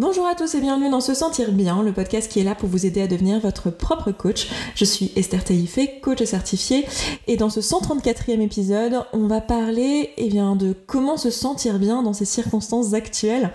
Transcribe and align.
Bonjour 0.00 0.26
à 0.26 0.34
tous 0.34 0.54
et 0.54 0.62
bienvenue 0.62 0.88
dans 0.88 1.02
Se 1.02 1.12
Sentir 1.12 1.52
Bien, 1.52 1.82
le 1.82 1.92
podcast 1.92 2.32
qui 2.32 2.40
est 2.40 2.42
là 2.42 2.54
pour 2.54 2.70
vous 2.70 2.86
aider 2.86 3.02
à 3.02 3.06
devenir 3.06 3.38
votre 3.38 3.68
propre 3.68 4.12
coach. 4.12 4.48
Je 4.74 4.86
suis 4.86 5.12
Esther 5.14 5.44
Taïfé, 5.44 6.00
coach 6.00 6.24
certifiée, 6.24 6.86
et 7.26 7.36
dans 7.36 7.50
ce 7.50 7.60
134e 7.60 8.40
épisode, 8.40 9.04
on 9.12 9.26
va 9.26 9.42
parler 9.42 10.08
eh 10.16 10.30
bien, 10.30 10.56
de 10.56 10.74
comment 10.86 11.18
se 11.18 11.28
sentir 11.28 11.78
bien 11.78 12.02
dans 12.02 12.14
ces 12.14 12.24
circonstances 12.24 12.94
actuelles, 12.94 13.50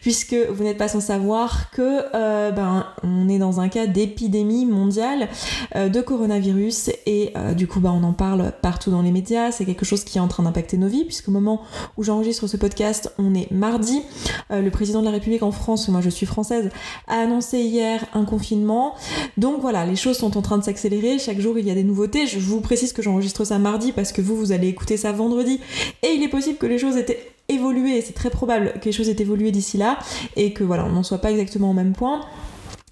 puisque 0.00 0.32
vous 0.32 0.64
n'êtes 0.64 0.78
pas 0.78 0.88
sans 0.88 1.00
savoir 1.00 1.70
que 1.70 2.06
euh, 2.14 2.50
ben, 2.50 2.86
on 3.02 3.28
est 3.28 3.38
dans 3.38 3.60
un 3.60 3.68
cas 3.68 3.86
d'épidémie 3.86 4.64
mondiale 4.64 5.28
euh, 5.76 5.90
de 5.90 6.00
coronavirus, 6.00 6.92
et 7.04 7.34
euh, 7.36 7.52
du 7.52 7.66
coup, 7.66 7.80
ben, 7.80 7.92
on 7.92 8.04
en 8.04 8.14
parle 8.14 8.54
partout 8.62 8.90
dans 8.90 9.02
les 9.02 9.12
médias, 9.12 9.52
c'est 9.52 9.66
quelque 9.66 9.84
chose 9.84 10.04
qui 10.04 10.16
est 10.16 10.22
en 10.22 10.28
train 10.28 10.44
d'impacter 10.44 10.78
nos 10.78 10.88
vies, 10.88 11.04
puisqu'au 11.04 11.30
moment 11.30 11.60
où 11.98 12.04
j'enregistre 12.04 12.46
ce 12.46 12.56
podcast, 12.56 13.12
on 13.18 13.34
est 13.34 13.50
mardi. 13.50 14.00
le 14.48 14.70
président 14.70 15.00
de 15.00 15.04
la 15.04 15.10
République 15.10 15.42
en 15.42 15.52
France 15.52 15.89
moi 15.90 16.00
je 16.00 16.10
suis 16.10 16.26
française, 16.26 16.70
a 17.06 17.16
annoncé 17.20 17.58
hier 17.58 18.04
un 18.14 18.24
confinement. 18.24 18.94
Donc 19.36 19.60
voilà, 19.60 19.84
les 19.86 19.96
choses 19.96 20.16
sont 20.16 20.36
en 20.36 20.42
train 20.42 20.58
de 20.58 20.64
s'accélérer. 20.64 21.18
Chaque 21.18 21.40
jour 21.40 21.58
il 21.58 21.66
y 21.66 21.70
a 21.70 21.74
des 21.74 21.84
nouveautés. 21.84 22.26
Je 22.26 22.38
vous 22.38 22.60
précise 22.60 22.92
que 22.92 23.02
j'enregistre 23.02 23.44
ça 23.44 23.58
mardi 23.58 23.92
parce 23.92 24.12
que 24.12 24.20
vous, 24.20 24.36
vous 24.36 24.52
allez 24.52 24.68
écouter 24.68 24.96
ça 24.96 25.12
vendredi. 25.12 25.60
Et 26.02 26.08
il 26.08 26.22
est 26.22 26.28
possible 26.28 26.58
que 26.58 26.66
les 26.66 26.78
choses 26.78 26.96
étaient 26.96 27.32
évoluées, 27.48 28.00
c'est 28.00 28.12
très 28.12 28.30
probable 28.30 28.74
que 28.80 28.84
les 28.84 28.92
choses 28.92 29.08
aient 29.08 29.20
évolué 29.20 29.50
d'ici 29.50 29.76
là 29.76 29.98
et 30.36 30.52
que 30.52 30.64
voilà, 30.64 30.84
on 30.86 30.90
n'en 30.90 31.02
soit 31.02 31.18
pas 31.18 31.30
exactement 31.30 31.70
au 31.70 31.74
même 31.74 31.92
point. 31.92 32.20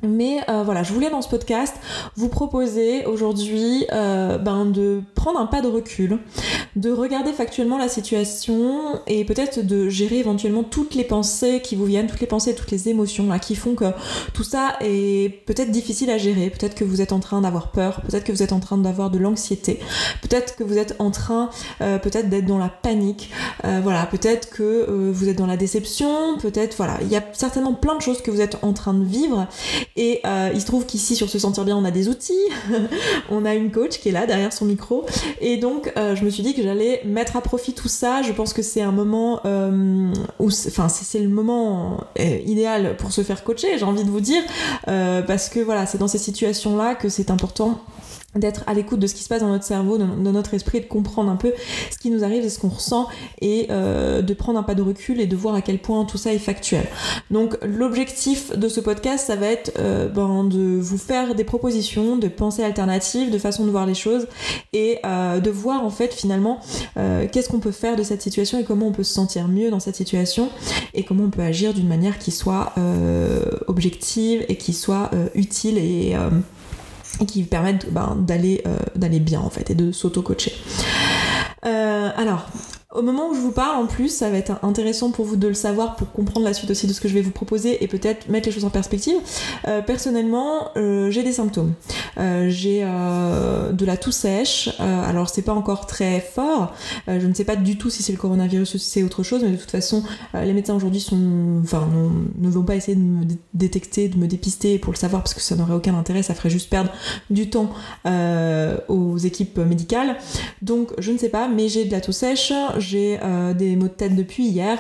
Mais 0.03 0.39
euh, 0.49 0.63
voilà, 0.63 0.85
je 0.85 0.93
voulais 0.93 1.11
dans 1.11 1.23
ce 1.23 1.29
podcast 1.29 1.75
vous 2.15 2.29
proposer 2.29 3.05
aujourd'hui 3.05 3.85
euh, 3.93 4.39
ben, 4.39 4.65
de 4.65 5.03
prendre 5.17 5.41
un 5.41 5.47
pas 5.47 5.61
de 5.61 5.67
recul, 5.67 6.19
de 6.77 6.93
regarder 6.93 7.33
factuellement 7.33 7.79
la 7.79 7.89
situation 7.89 9.01
et 9.09 9.25
peut-être 9.25 9.61
de 9.67 9.89
gérer 9.89 10.19
éventuellement 10.19 10.63
toutes 10.63 10.95
les 10.95 11.03
pensées 11.03 11.61
qui 11.63 11.75
vous 11.75 11.85
viennent, 11.85 12.07
toutes 12.07 12.21
les 12.21 12.29
pensées, 12.29 12.55
toutes 12.55 12.71
les 12.71 12.89
émotions 12.89 13.27
là, 13.27 13.41
qui 13.41 13.57
font 13.57 13.75
que 13.75 13.87
tout 14.35 14.45
ça 14.45 14.77
est 14.81 15.45
peut-être 15.47 15.73
difficile 15.73 16.11
à 16.11 16.19
gérer. 16.19 16.49
Peut-être 16.51 16.77
que 16.77 16.85
vous 16.85 17.01
êtes 17.01 17.13
en 17.13 17.19
train 17.19 17.41
d'avoir 17.41 17.73
peur, 17.73 18.01
peut-être 18.03 18.23
que 18.23 18.31
vous 18.31 18.45
êtes 18.45 18.53
en 18.53 18.61
train 18.61 18.79
d'avoir 18.79 19.11
de 19.11 19.19
l'anxiété, 19.19 19.81
peut-être 20.23 20.55
que 20.55 20.63
vous 20.63 20.79
êtes 20.79 20.95
en 21.01 21.11
train 21.11 21.51
euh, 21.81 21.99
peut-être 21.99 22.29
d'être 22.29 22.47
dans 22.47 22.59
la 22.59 22.69
panique, 22.69 23.31
voilà, 23.65 24.07
peut-être 24.07 24.51
que 24.51 25.11
vous 25.11 25.29
êtes 25.29 25.37
dans 25.37 25.47
la 25.47 25.57
déception, 25.57 26.39
peut-être 26.39 26.77
voilà, 26.77 26.99
il 27.03 27.09
y 27.09 27.17
a 27.17 27.25
certainement 27.33 27.75
plein 27.75 27.97
de 27.97 28.01
choses 28.01 28.23
que 28.23 28.31
vous 28.31 28.41
êtes 28.41 28.59
en 28.63 28.73
train 28.73 28.95
de 28.95 29.05
vivre 29.05 29.49
et 29.99 30.21
euh, 30.25 30.51
il 30.55 30.61
se 30.61 30.67
trouve 30.67 30.87
qu'ici, 30.87 31.17
sur 31.17 31.29
Se 31.29 31.41
Sentir 31.41 31.65
Bien, 31.65 31.77
on 31.77 31.85
a 31.85 31.91
des 31.91 32.09
outils. 32.09 32.33
on 33.31 33.45
a 33.45 33.57
une 33.57 33.73
coach 33.73 33.99
qui 33.99 34.11
est 34.11 34.13
là 34.13 34.27
derrière 34.27 34.53
son 34.53 34.65
micro. 34.65 35.05
Et 35.41 35.57
donc, 35.57 35.93
euh, 35.97 36.15
je 36.15 36.25
me 36.25 36.31
suis 36.31 36.45
dit 36.45 36.55
que 36.55 36.63
j'allais 36.63 37.03
mettre 37.05 37.37
à 37.37 37.41
profit 37.41 37.73
tout 37.73 37.89
ça. 37.89 38.23
Je 38.23 38.33
pense 38.33 38.53
que 38.53 38.63
c'est 38.63 38.81
un 38.81 38.93
moment 38.93 39.41
euh, 39.45 40.13
où. 40.39 40.47
Enfin, 40.47 40.89
c'est 40.89 41.19
le 41.19 41.29
moment 41.29 42.05
idéal 42.17 42.97
pour 42.97 43.11
se 43.11 43.23
faire 43.23 43.43
coacher, 43.43 43.77
j'ai 43.77 43.85
envie 43.85 44.05
de 44.05 44.11
vous 44.11 44.21
dire. 44.21 44.43
parce 44.87 45.49
que 45.49 45.59
voilà, 45.59 45.85
c'est 45.85 45.99
dans 45.99 46.09
ces 46.09 46.19
situations-là 46.19 46.95
que 46.95 47.09
c'est 47.09 47.31
important 47.33 47.81
d'être 48.35 48.63
à 48.67 48.75
l'écoute 48.75 49.01
de 49.01 49.07
ce 49.07 49.15
qui 49.15 49.23
se 49.23 49.29
passe 49.29 49.41
dans 49.41 49.49
notre 49.49 49.65
cerveau, 49.65 49.97
dans, 49.97 50.07
notre 50.07 50.53
esprit, 50.53 50.81
de 50.81 50.87
comprendre 50.87 51.31
un 51.31 51.37
peu 51.37 51.55
ce 51.91 51.97
qui 51.97 52.11
nous 52.11 52.25
arrive 52.25 52.45
et 52.45 52.51
ce 52.51 52.59
qu'on 52.59 52.69
ressent 52.69 53.09
et 53.41 53.69
euh, 53.71 54.21
de 54.21 54.35
prendre 54.35 54.59
un 54.59 54.63
pas 54.63 54.75
de 54.75 54.83
recul 54.83 55.19
et 55.19 55.27
de 55.27 55.35
voir 55.35 55.55
à 55.55 55.63
quel 55.63 55.79
point 55.79 56.05
tout 56.05 56.19
ça 56.19 56.35
est 56.35 56.39
factuel. 56.39 56.87
Donc 57.31 57.57
l'objectif 57.65 58.57
de 58.57 58.69
ce 58.69 58.81
podcast, 58.81 59.27
ça 59.27 59.37
va 59.37 59.47
être 59.47 59.73
euh, 59.79 60.09
ben, 60.09 60.45
de 60.45 60.79
vous 60.79 60.99
faire 60.99 61.35
des 61.35 61.45
propositions, 61.45 62.17
de 62.17 62.29
pensées 62.29 62.63
alternatives, 62.63 63.31
de 63.31 63.39
façon 63.39 63.65
de 63.65 63.71
voir 63.71 63.87
les 63.87 63.95
choses 63.95 64.27
et 64.75 64.99
euh, 65.07 65.41
de 65.41 65.51
voir 65.51 65.83
en 65.83 65.91
fait 65.91 66.13
finalement 66.13 66.61
qu'est-ce 67.33 67.49
qu'on 67.49 67.61
peut 67.61 67.71
faire 67.71 67.97
de 67.97 68.03
cette 68.03 68.21
situation 68.21 68.59
et 68.59 68.65
comment 68.65 68.89
on 68.89 68.93
peut 68.93 69.05
se 69.05 69.15
sentir 69.15 69.49
mieux 69.49 69.71
dans 69.71 69.81
cette 69.81 69.97
situation 69.97 70.51
et 70.95 71.05
comment 71.05 71.25
on 71.25 71.31
peut 71.31 71.43
agir 71.43 71.73
d'une 71.73 71.89
manière 71.89 72.19
qui 72.19 72.31
soit 72.31 72.75
objective 73.67 74.45
et 74.49 74.57
qui 74.57 74.73
soit 74.73 75.11
utile 75.35 75.79
et 75.79 76.17
qui 77.27 77.43
permettent 77.45 77.93
ben, 77.93 78.17
d'aller 78.17 78.63
euh, 78.67 78.79
d'aller 78.95 79.21
bien 79.21 79.41
en 79.41 79.51
fait 79.51 79.71
et 79.71 79.75
de 79.75 79.93
s'auto-coacher. 79.93 80.53
Euh, 81.67 82.11
alors, 82.17 82.47
au 82.95 83.03
moment 83.03 83.29
où 83.29 83.35
je 83.35 83.41
vous 83.41 83.53
parle, 83.53 83.77
en 83.77 83.87
plus, 83.87 84.09
ça 84.09 84.31
va 84.31 84.39
être 84.39 84.65
intéressant 84.65 85.11
pour 85.11 85.27
vous 85.27 85.37
de 85.37 85.47
le 85.47 85.53
savoir 85.53 85.95
pour 85.97 86.11
comprendre 86.11 86.47
la 86.47 86.55
suite 86.55 86.71
aussi 86.71 86.87
de 86.87 86.95
ce 86.95 87.03
que 87.03 87.09
je 87.09 87.13
vais 87.13 87.21
vous 87.21 87.33
proposer 87.33 87.85
et 87.85 87.87
peut-être 87.87 88.31
mettre 88.31 88.49
les 88.49 88.53
choses 88.53 88.65
en 88.65 88.71
perspective. 88.71 89.17
Euh, 89.67 89.83
personnellement, 89.83 90.71
euh, 90.79 91.11
j'ai 91.11 91.23
des 91.23 91.33
symptômes. 91.33 91.75
Euh, 92.17 92.49
j'ai 92.49 92.81
de 92.81 93.85
la 93.85 93.97
toux 93.99 94.11
sèche. 94.11 94.71
alors, 94.79 95.29
c'est 95.29 95.43
pas 95.43 95.53
encore 95.53 95.87
très 95.87 96.21
fort. 96.21 96.73
je 97.07 97.27
ne 97.27 97.35
sais 97.35 97.45
pas 97.45 97.57
du 97.57 97.77
tout 97.77 97.91
si 97.91 98.03
c'est 98.03 98.13
le 98.13 98.19
coronavirus 98.19 98.75
ou 98.75 98.79
si 98.79 98.89
c'est 98.89 99.03
autre 99.03 99.23
chose, 99.23 99.43
mais 99.43 99.51
de 99.51 99.57
toute 99.57 99.71
façon, 99.71 100.03
les 100.33 100.55
médecins 100.55 100.75
aujourd'hui 100.75 101.01
sont, 101.01 101.61
enfin, 101.63 101.87
ne 102.39 102.49
vont 102.49 102.63
pas 102.63 102.77
essayer 102.77 102.97
de 102.97 103.03
me 103.03 103.25
détecter, 103.53 104.09
de 104.09 104.17
me 104.17 104.27
dépister 104.27 104.79
pour 104.79 104.95
le 104.95 104.99
savoir 104.99 105.23
parce 105.23 105.35
que 105.35 105.43
ça 105.43 105.57
n'aurait 105.57 105.75
aucun 105.75 105.95
intérêt. 105.95 106.23
Ça 106.23 106.35
ferait 106.35 106.51
juste 106.51 106.71
perdre 106.71 106.91
du 107.29 107.51
temps 107.51 107.71
aux 108.89 109.19
équipes 109.19 109.59
médicales. 109.59 110.17
Donc, 110.63 110.93
je 110.99 111.13
ne 111.13 111.19
sais 111.19 111.29
pas, 111.29 111.49
mais 111.49 111.69
j'ai 111.69 111.85
de 111.85 111.93
la 111.93 112.01
toux 112.01 112.13
sèche 112.13 112.53
j'ai 112.79 113.19
euh, 113.23 113.55
des 113.55 113.77
maux 113.77 113.89
de 113.89 113.93
tête 113.93 114.15
depuis 114.15 114.47
hier. 114.47 114.79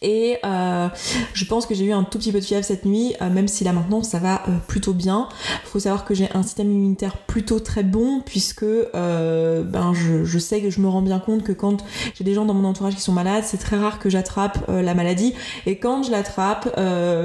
Et 0.00 0.38
euh, 0.44 0.88
je 1.32 1.44
pense 1.44 1.66
que 1.66 1.74
j'ai 1.74 1.84
eu 1.84 1.92
un 1.92 2.04
tout 2.04 2.18
petit 2.18 2.30
peu 2.30 2.38
de 2.38 2.44
fièvre 2.44 2.64
cette 2.64 2.84
nuit, 2.84 3.14
euh, 3.20 3.30
même 3.30 3.48
si 3.48 3.64
là 3.64 3.72
maintenant 3.72 4.02
ça 4.02 4.18
va 4.18 4.42
plutôt 4.68 4.92
bien. 4.92 5.28
Il 5.64 5.68
faut 5.68 5.80
savoir 5.80 6.04
que 6.04 6.14
j'ai 6.14 6.28
un 6.34 6.42
système 6.44 6.70
immunitaire 6.70 7.16
plutôt 7.16 7.58
très 7.58 7.82
bon, 7.82 8.20
puisque 8.24 8.64
ben, 8.64 9.92
je, 9.94 10.38
sais 10.38 10.60
que 10.60 10.70
je 10.70 10.80
me 10.80 10.88
rends 10.88 11.02
bien 11.02 11.18
compte 11.18 11.42
que 11.42 11.52
quand 11.52 11.84
j'ai 12.14 12.22
des 12.22 12.34
gens 12.34 12.44
dans 12.44 12.54
mon 12.54 12.68
entourage 12.68 12.94
qui 12.94 13.00
sont 13.00 13.12
malades, 13.12 13.42
c'est 13.44 13.58
très 13.58 13.76
rare 13.76 13.98
que 13.98 14.08
j'attrape 14.08 14.68
la 14.68 14.94
maladie. 14.94 15.34
Et 15.66 15.78
quand 15.78 16.04
je 16.04 16.12
l'attrape, 16.12 16.78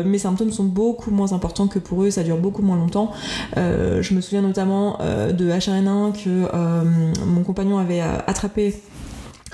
mes 0.05 0.17
symptômes 0.17 0.51
sont 0.51 0.63
beaucoup 0.63 1.11
moins 1.11 1.33
importants 1.33 1.67
que 1.67 1.79
pour 1.79 2.03
eux, 2.03 2.09
ça 2.09 2.23
dure 2.23 2.37
beaucoup 2.37 2.63
moins 2.63 2.77
longtemps. 2.77 3.11
je 3.55 4.13
me 4.13 4.21
souviens 4.21 4.41
notamment 4.41 4.97
de 4.97 5.51
H1N1 5.51 6.23
que 6.23 7.25
mon 7.25 7.43
compagnon 7.43 7.77
avait 7.77 8.01
attrapé 8.01 8.73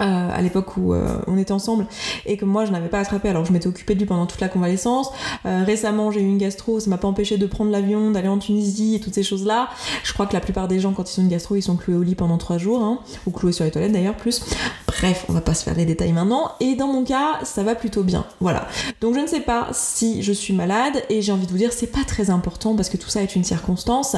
euh, 0.02 0.30
à 0.34 0.42
l'époque 0.42 0.78
où 0.78 0.94
euh, 0.94 1.20
on 1.28 1.38
était 1.38 1.52
ensemble 1.52 1.86
et 2.26 2.38
que 2.38 2.46
moi 2.46 2.64
je 2.64 2.72
n'avais 2.72 2.88
pas 2.88 3.00
attrapé. 3.00 3.28
Alors 3.28 3.44
je 3.44 3.52
m'étais 3.52 3.68
occupée 3.68 3.96
de 3.96 4.00
lui 4.00 4.06
pendant 4.06 4.26
toute 4.28 4.40
la 4.40 4.48
convalescence. 4.48 5.12
Euh, 5.46 5.64
récemment 5.66 6.10
j'ai 6.12 6.22
eu 6.22 6.28
une 6.28 6.38
gastro. 6.38 6.80
Ça 6.80 6.90
m'a 6.90 6.98
pas 6.98 7.08
empêché 7.08 7.38
de 7.38 7.46
prendre 7.46 7.72
l'avion 7.72 8.12
d'aller 8.12 8.30
en 8.30 8.38
Tunisie 8.38 8.96
et 8.96 9.00
toutes 9.00 9.14
ces 9.14 9.24
choses 9.24 9.46
là 9.46 9.70
je 10.04 10.14
crois 10.14 10.26
que 10.26 10.34
la 10.34 10.40
plupart 10.40 10.68
des 10.68 10.80
gens 10.80 10.94
quand 10.94 11.14
ils 11.14 11.20
ont 11.20 11.24
une 11.24 11.30
gastro 11.30 11.56
ils 11.56 11.62
sont 11.62 11.76
cloués 11.76 11.98
au 11.98 12.04
lit 12.04 12.16
pendant 12.16 12.38
trois 12.38 12.58
jours 12.58 12.82
hein, 12.82 13.00
ou 13.26 13.32
cloués 13.32 13.52
sur 13.52 13.66
les 13.66 13.72
toilettes 13.72 13.92
d'ailleurs 13.92 14.16
plus. 14.16 14.42
Bref 14.88 15.26
on 15.28 15.34
va 15.34 15.42
pas 15.42 15.54
se 15.54 15.64
faire 15.64 15.76
les 15.76 15.86
détails 15.86 16.14
maintenant. 16.14 16.52
Et 16.62 16.76
dans 16.76 16.88
mon 16.88 17.04
cas 17.04 17.40
ça 17.44 17.64
va 17.64 17.76
plutôt 17.76 18.04
bien. 18.04 18.26
Voilà. 18.40 18.68
Donc 19.02 19.16
je 19.16 19.20
ne 19.20 19.28
sais 19.28 19.42
pas 19.42 19.68
si 19.74 20.24
je 20.24 20.32
suis 20.32 20.54
malade 20.54 21.04
et 21.10 21.22
j'ai 21.22 21.32
envie 21.32 21.46
de 21.46 21.52
vous 21.52 21.58
dire 21.58 21.74
c'est 21.74 21.88
pas 21.88 22.06
très 22.08 22.30
important 22.30 22.76
parce 22.76 22.90
que 22.90 22.98
tout 22.98 23.10
ça 23.10 23.22
est 23.22 23.36
une 23.36 23.44
circonstance. 23.44 24.16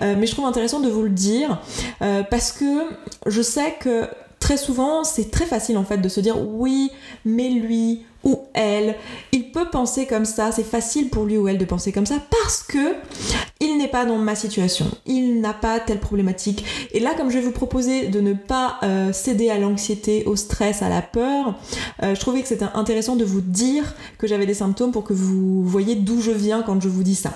Mais 0.00 0.26
je 0.26 0.32
trouve 0.32 0.46
intéressant 0.46 0.80
de 0.80 0.88
vous 0.88 1.02
le 1.02 1.10
dire 1.10 1.60
parce 2.30 2.52
que 2.52 2.84
je 3.26 3.42
sais 3.42 3.74
que 3.80 4.08
très 4.44 4.58
souvent, 4.58 5.04
c'est 5.04 5.30
très 5.30 5.46
facile 5.46 5.78
en 5.78 5.84
fait 5.84 5.96
de 5.96 6.08
se 6.10 6.20
dire 6.20 6.36
oui, 6.38 6.90
mais 7.24 7.48
lui 7.48 8.02
ou 8.24 8.40
elle, 8.52 8.94
il 9.32 9.52
peut 9.52 9.70
penser 9.70 10.04
comme 10.04 10.26
ça, 10.26 10.52
c'est 10.52 10.64
facile 10.64 11.08
pour 11.08 11.24
lui 11.24 11.38
ou 11.38 11.48
elle 11.48 11.56
de 11.56 11.64
penser 11.64 11.92
comme 11.92 12.04
ça 12.04 12.16
parce 12.30 12.62
que 12.62 12.94
il 13.60 13.78
n'est 13.78 13.88
pas 13.88 14.04
dans 14.04 14.18
ma 14.18 14.34
situation, 14.34 14.84
il 15.06 15.40
n'a 15.40 15.54
pas 15.54 15.80
telle 15.80 15.98
problématique. 15.98 16.62
Et 16.92 17.00
là, 17.00 17.14
comme 17.16 17.30
je 17.30 17.38
vais 17.38 17.44
vous 17.44 17.52
proposer 17.52 18.08
de 18.08 18.20
ne 18.20 18.34
pas 18.34 18.76
euh, 18.82 19.14
céder 19.14 19.48
à 19.48 19.58
l'anxiété, 19.58 20.24
au 20.26 20.36
stress, 20.36 20.82
à 20.82 20.90
la 20.90 21.00
peur, 21.00 21.54
euh, 22.02 22.14
je 22.14 22.20
trouvais 22.20 22.42
que 22.42 22.48
c'était 22.48 22.66
intéressant 22.74 23.16
de 23.16 23.24
vous 23.24 23.40
dire 23.40 23.94
que 24.18 24.26
j'avais 24.26 24.44
des 24.44 24.52
symptômes 24.52 24.92
pour 24.92 25.04
que 25.04 25.14
vous 25.14 25.64
voyez 25.64 25.94
d'où 25.94 26.20
je 26.20 26.32
viens 26.32 26.60
quand 26.60 26.82
je 26.82 26.88
vous 26.90 27.02
dis 27.02 27.14
ça. 27.14 27.32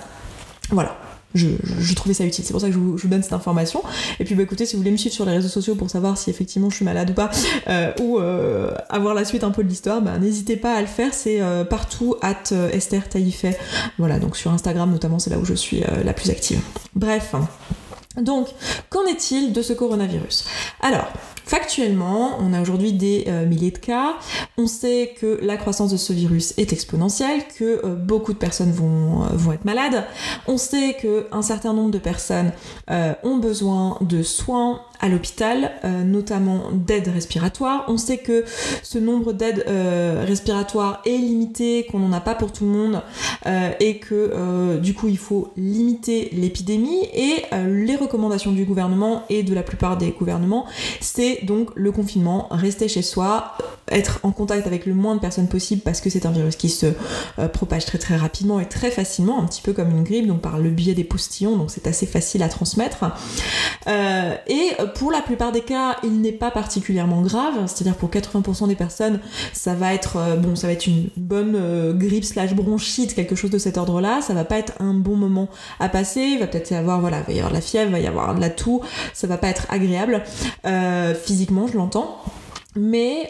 Voilà 0.69 1.08
je, 1.35 1.93
trouvais 1.93 2.13
ça 2.13 2.25
utile. 2.25 2.43
C'est 2.43 2.51
pour 2.51 2.61
ça 2.61 2.67
que 2.67 2.73
je 2.73 2.79
vous, 2.79 3.07
donne 3.07 3.23
cette 3.23 3.33
information. 3.33 3.83
Et 4.19 4.25
puis 4.25 4.35
bah, 4.35 4.43
écoutez, 4.43 4.65
si 4.65 4.75
vous 4.75 4.81
voulez 4.81 4.91
me 4.91 4.97
suivre 4.97 5.13
sur 5.13 5.25
les 5.25 5.33
réseaux 5.33 5.47
sociaux 5.47 5.75
pour 5.75 5.89
savoir 5.89 6.17
si 6.17 6.29
effectivement 6.29 6.69
je 6.69 6.75
suis 6.75 6.85
malade 6.85 7.11
ou 7.11 7.13
pas, 7.13 7.29
euh, 7.67 7.91
ou 8.01 8.19
euh, 8.19 8.71
avoir 8.89 9.13
la 9.13 9.25
suite 9.25 9.43
un 9.43 9.51
peu 9.51 9.63
de 9.63 9.69
l'histoire, 9.69 10.01
bah, 10.01 10.17
n'hésitez 10.17 10.57
pas 10.57 10.73
à 10.73 10.81
le 10.81 10.87
faire. 10.87 11.13
C'est 11.13 11.41
euh, 11.41 11.63
partout 11.63 12.15
at 12.21 12.51
Esther 12.71 13.07
Taïfet. 13.07 13.57
Voilà, 13.97 14.19
donc 14.19 14.37
sur 14.37 14.51
Instagram 14.51 14.91
notamment, 14.91 15.19
c'est 15.19 15.29
là 15.29 15.37
où 15.37 15.45
je 15.45 15.53
suis 15.53 15.83
la 16.03 16.13
plus 16.13 16.29
active. 16.29 16.59
Bref. 16.95 17.35
Donc, 18.17 18.47
qu'en 18.89 19.05
est-il 19.05 19.53
de 19.53 19.61
ce 19.61 19.73
coronavirus? 19.73 20.45
Alors, 20.81 21.11
Factuellement, 21.49 22.37
on 22.41 22.53
a 22.53 22.61
aujourd'hui 22.61 22.93
des 22.93 23.23
euh, 23.27 23.43
milliers 23.47 23.71
de 23.71 23.79
cas. 23.79 24.17
On 24.59 24.67
sait 24.67 25.15
que 25.19 25.39
la 25.41 25.57
croissance 25.57 25.91
de 25.91 25.97
ce 25.97 26.13
virus 26.13 26.53
est 26.59 26.73
exponentielle, 26.73 27.41
que 27.57 27.83
euh, 27.83 27.95
beaucoup 27.95 28.33
de 28.33 28.37
personnes 28.37 28.71
vont, 28.71 29.23
euh, 29.23 29.29
vont 29.31 29.53
être 29.53 29.65
malades. 29.65 30.05
On 30.45 30.57
sait 30.57 30.95
qu'un 31.01 31.41
certain 31.41 31.73
nombre 31.73 31.89
de 31.89 31.97
personnes 31.97 32.51
ont 33.23 33.37
besoin 33.37 33.97
de 34.01 34.21
soins 34.21 34.81
à 34.99 35.07
l'hôpital, 35.07 35.71
notamment 36.05 36.71
d'aide 36.73 37.07
respiratoire. 37.07 37.85
On 37.87 37.97
sait 37.97 38.17
que 38.17 38.43
ce 38.83 38.97
nombre 38.97 39.33
d'aides 39.33 39.65
respiratoires 40.25 41.01
est 41.05 41.17
limité, 41.17 41.85
qu'on 41.89 41.99
n'en 41.99 42.11
a 42.11 42.19
pas 42.19 42.35
pour 42.35 42.51
tout 42.51 42.65
le 42.65 42.71
monde. 42.71 43.01
et 43.79 43.97
que 43.99 44.77
du 44.77 44.93
coup 44.93 45.07
il 45.07 45.17
faut 45.17 45.51
limiter 45.57 46.29
l'épidémie 46.33 47.07
et 47.13 47.43
les 47.67 47.95
recommandations 47.95 48.51
du 48.51 48.65
gouvernement 48.65 49.23
et 49.29 49.43
de 49.43 49.53
la 49.53 49.63
plupart 49.63 49.97
des 49.97 50.11
gouvernements, 50.11 50.65
c'est 50.99 51.39
donc 51.43 51.69
le 51.75 51.91
confinement, 51.91 52.47
rester 52.51 52.87
chez 52.87 53.01
soi, 53.01 53.53
être 53.89 54.19
en 54.23 54.31
contact 54.31 54.67
avec 54.67 54.85
le 54.85 54.93
moins 54.93 55.15
de 55.15 55.19
personnes 55.19 55.47
possible 55.47 55.81
parce 55.81 56.01
que 56.01 56.09
c'est 56.09 56.25
un 56.25 56.31
virus 56.31 56.55
qui 56.55 56.69
se 56.69 56.87
propage 57.53 57.85
très 57.85 57.97
très 57.97 58.15
rapidement 58.15 58.59
et 58.59 58.67
très 58.67 58.91
facilement, 58.91 59.41
un 59.41 59.45
petit 59.45 59.61
peu 59.61 59.73
comme 59.73 59.91
une 59.91 60.03
grippe, 60.03 60.27
donc 60.27 60.41
par 60.41 60.59
le 60.59 60.69
biais 60.69 60.93
des 60.93 61.03
postillons, 61.03 61.55
donc 61.57 61.71
c'est 61.71 61.87
assez 61.87 62.05
facile 62.05 62.43
à 62.43 62.49
transmettre. 62.49 63.05
Et 63.87 64.71
pour 64.95 65.11
la 65.11 65.21
plupart 65.21 65.51
des 65.51 65.61
cas, 65.61 65.97
il 66.03 66.21
n'est 66.21 66.31
pas 66.31 66.51
particulièrement 66.51 67.21
grave, 67.21 67.53
c'est-à-dire 67.67 67.95
pour 67.95 68.09
80% 68.09 68.67
des 68.67 68.75
personnes, 68.75 69.19
ça 69.53 69.73
va 69.73 69.93
être 69.93 70.17
euh, 70.17 70.35
bon, 70.35 70.55
ça 70.55 70.67
va 70.67 70.73
être 70.73 70.87
une 70.87 71.09
bonne 71.17 71.55
euh, 71.55 71.93
grippe 71.93 72.23
slash 72.23 72.53
bronchite, 72.53 73.15
quelque 73.15 73.35
chose 73.35 73.51
de 73.51 73.57
cet 73.57 73.77
ordre-là. 73.77 74.21
Ça 74.21 74.33
va 74.33 74.45
pas 74.45 74.57
être 74.57 74.73
un 74.79 74.93
bon 74.93 75.15
moment 75.15 75.49
à 75.79 75.89
passer. 75.89 76.21
Il 76.21 76.39
va 76.39 76.47
peut-être 76.47 76.71
y 76.71 76.75
avoir 76.75 76.99
voilà, 77.01 77.21
va 77.21 77.33
y 77.33 77.37
avoir 77.37 77.51
de 77.51 77.55
la 77.55 77.61
fièvre, 77.61 77.89
il 77.89 77.93
va 77.93 77.99
y 77.99 78.07
avoir 78.07 78.35
de 78.35 78.41
la 78.41 78.49
toux. 78.49 78.81
Ça 79.13 79.27
va 79.27 79.37
pas 79.37 79.47
être 79.47 79.67
agréable 79.69 80.23
euh, 80.65 81.13
physiquement, 81.13 81.67
je 81.67 81.77
l'entends 81.77 82.21
mais 82.79 83.29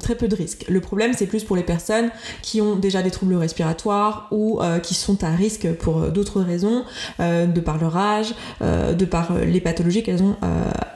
très 0.00 0.14
peu 0.14 0.28
de 0.28 0.36
risques. 0.36 0.64
Le 0.68 0.80
problème, 0.80 1.12
c'est 1.16 1.26
plus 1.26 1.44
pour 1.44 1.56
les 1.56 1.62
personnes 1.62 2.10
qui 2.42 2.60
ont 2.60 2.76
déjà 2.76 3.02
des 3.02 3.10
troubles 3.10 3.34
respiratoires 3.34 4.28
ou 4.30 4.60
qui 4.82 4.94
sont 4.94 5.22
à 5.24 5.30
risque 5.30 5.72
pour 5.74 6.08
d'autres 6.08 6.40
raisons, 6.40 6.84
de 7.18 7.60
par 7.60 7.78
leur 7.78 7.96
âge, 7.96 8.34
de 8.60 9.04
par 9.04 9.34
les 9.38 9.60
pathologies 9.60 10.02
qu'elles 10.02 10.22
ont 10.22 10.36